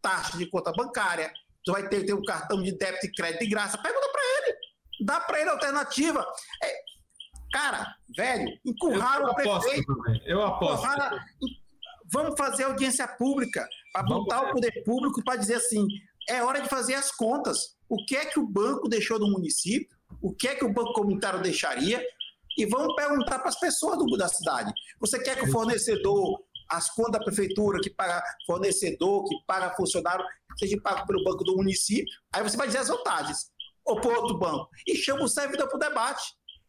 [0.00, 1.32] taxa de conta bancária,
[1.64, 3.78] tu vai ter, ter um cartão de débito e crédito de graça.
[3.78, 4.56] Pergunta para ele.
[5.04, 6.26] Dá para ele alternativa.
[6.62, 6.74] É,
[7.52, 9.94] cara, velho, encurraram o prefeito.
[9.94, 10.22] Também.
[10.26, 10.84] Eu aposto.
[10.84, 11.18] Encurraram,
[12.12, 15.86] vamos fazer audiência pública para botar o poder público para dizer assim:
[16.28, 17.76] é hora de fazer as contas.
[17.88, 19.96] O que é que o banco deixou do município?
[20.20, 22.02] O que é que o banco comunitário deixaria?
[22.58, 24.72] E vamos perguntar para as pessoas do, da cidade.
[25.00, 26.38] Você quer que o fornecedor
[26.72, 30.24] as contas da prefeitura, que paga fornecedor, que paga funcionário,
[30.58, 32.12] seja pago pelo banco do município.
[32.34, 33.52] Aí você vai dizer as vantagens.
[33.84, 34.68] Ou por outro banco.
[34.86, 36.22] E chama o servidor para o debate.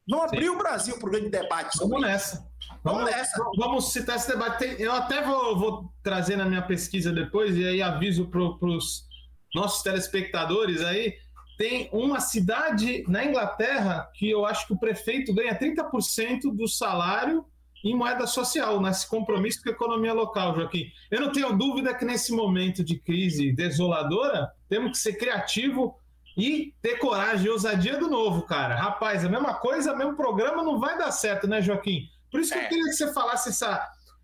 [0.09, 1.77] Vamos abrir o Brasil para o grande debate.
[1.77, 2.45] Vamos nessa.
[2.83, 3.43] Vamos, vamos, nessa.
[3.57, 4.75] Vamos citar esse debate.
[4.77, 9.07] Eu até vou, vou trazer na minha pesquisa depois, e aí aviso para os
[9.55, 11.15] nossos telespectadores aí.
[11.57, 17.45] Tem uma cidade na Inglaterra que eu acho que o prefeito ganha 30% do salário
[17.83, 20.85] em moeda social, nesse compromisso com a economia local, Joaquim.
[21.11, 25.97] Eu não tenho dúvida que nesse momento de crise desoladora, temos que ser criativo
[26.37, 28.75] e ter coragem e ousadia do novo, cara.
[28.75, 32.07] Rapaz, a mesma coisa, o mesmo programa não vai dar certo, né, Joaquim?
[32.31, 32.65] Por isso que é.
[32.65, 33.65] eu queria que você falasse esse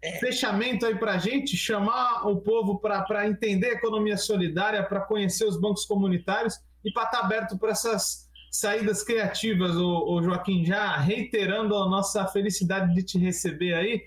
[0.02, 0.20] é.
[0.20, 5.60] fechamento aí para gente, chamar o povo para entender a economia solidária, para conhecer os
[5.60, 10.98] bancos comunitários e para estar tá aberto para essas saídas criativas, o, o Joaquim, já
[10.98, 14.02] reiterando a nossa felicidade de te receber aí.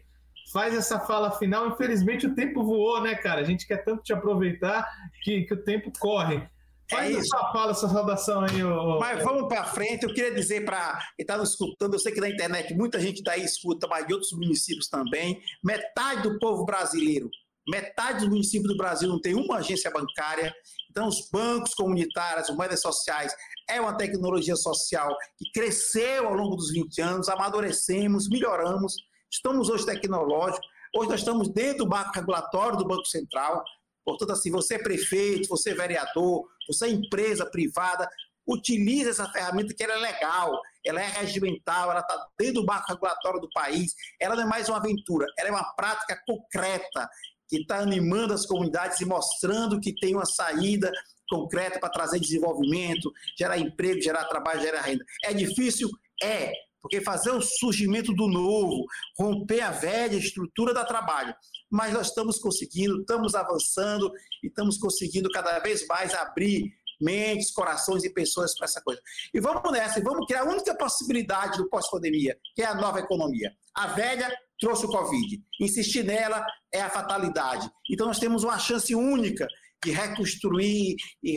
[0.53, 1.69] Faz essa fala final.
[1.69, 3.41] Infelizmente o tempo voou, né, cara?
[3.41, 4.87] A gente quer tanto te aproveitar
[5.23, 6.47] que, que o tempo corre.
[6.91, 7.29] Faz é isso.
[7.29, 8.63] Sua fala, sua saudação aí.
[8.63, 8.99] Ô...
[8.99, 10.03] Mas vamos para frente.
[10.03, 13.23] Eu queria dizer para quem está nos escutando, eu sei que na internet muita gente
[13.23, 15.41] daí escuta, mas de outros municípios também.
[15.65, 17.31] Metade do povo brasileiro,
[17.69, 20.53] metade dos municípios do Brasil não tem uma agência bancária.
[20.93, 23.35] Então, os bancos comunitários, as moedas sociais,
[23.67, 28.95] é uma tecnologia social que cresceu ao longo dos 20 anos, amadurecemos, melhoramos,
[29.33, 30.69] estamos hoje tecnológicos.
[30.95, 33.65] Hoje nós estamos dentro do marco regulatório do Banco Central,
[34.05, 38.09] Portanto, assim, você é prefeito, você é vereador, você é empresa privada,
[38.45, 42.93] utilize essa ferramenta que ela é legal, ela é regimental, ela está dentro do marco
[42.93, 47.09] regulatório do país, ela não é mais uma aventura, ela é uma prática concreta
[47.53, 50.91] que está animando as comunidades e mostrando que tem uma saída
[51.29, 55.05] concreta para trazer desenvolvimento, gerar emprego, gerar trabalho, gerar renda.
[55.23, 55.91] É difícil?
[56.23, 56.51] É,
[56.81, 58.87] porque fazer o surgimento do novo,
[59.19, 61.35] romper a velha estrutura da trabalho.
[61.71, 64.11] Mas nós estamos conseguindo, estamos avançando
[64.43, 66.73] e estamos conseguindo cada vez mais abrir
[67.03, 69.01] mentes, corações e pessoas para essa coisa.
[69.35, 73.01] E vamos nessa, e vamos criar a única possibilidade do pós-pandemia, que é a nova
[73.01, 73.53] economia.
[73.75, 75.43] A velha trouxe o Covid.
[75.61, 77.69] Insistir nela é a fatalidade.
[77.91, 79.45] Então nós temos uma chance única
[79.85, 81.37] de reconstruir e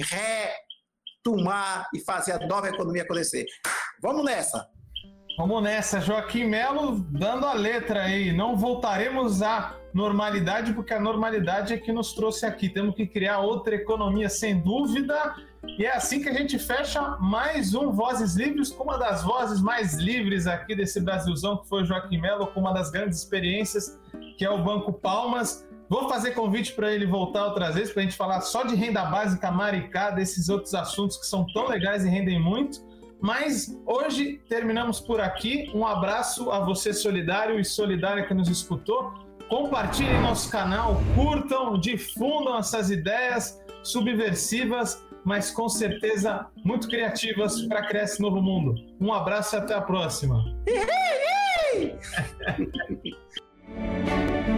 [1.25, 3.45] retomar e fazer a nova economia acontecer.
[3.99, 4.69] Vamos nessa!
[5.37, 8.31] Vamos nessa, Joaquim Melo dando a letra aí.
[8.31, 12.67] Não voltaremos à normalidade, porque a normalidade é que nos trouxe aqui.
[12.67, 15.33] Temos que criar outra economia, sem dúvida.
[15.79, 19.61] E é assim que a gente fecha mais um Vozes Livres, com uma das vozes
[19.61, 23.97] mais livres aqui desse Brasilzão, que foi o Joaquim Melo, com uma das grandes experiências,
[24.37, 25.65] que é o Banco Palmas.
[25.89, 29.05] Vou fazer convite para ele voltar outras vezes, para a gente falar só de renda
[29.05, 32.83] básica, maricá, desses outros assuntos que são tão legais e rendem muito.
[33.21, 35.71] Mas hoje terminamos por aqui.
[35.73, 39.24] Um abraço a você, solidário e solidária que nos escutou.
[39.49, 48.03] Compartilhem nosso canal, curtam, difundam essas ideias subversivas, mas com certeza muito criativas para criar
[48.03, 48.75] esse novo mundo.
[48.99, 50.43] Um abraço e até a próxima.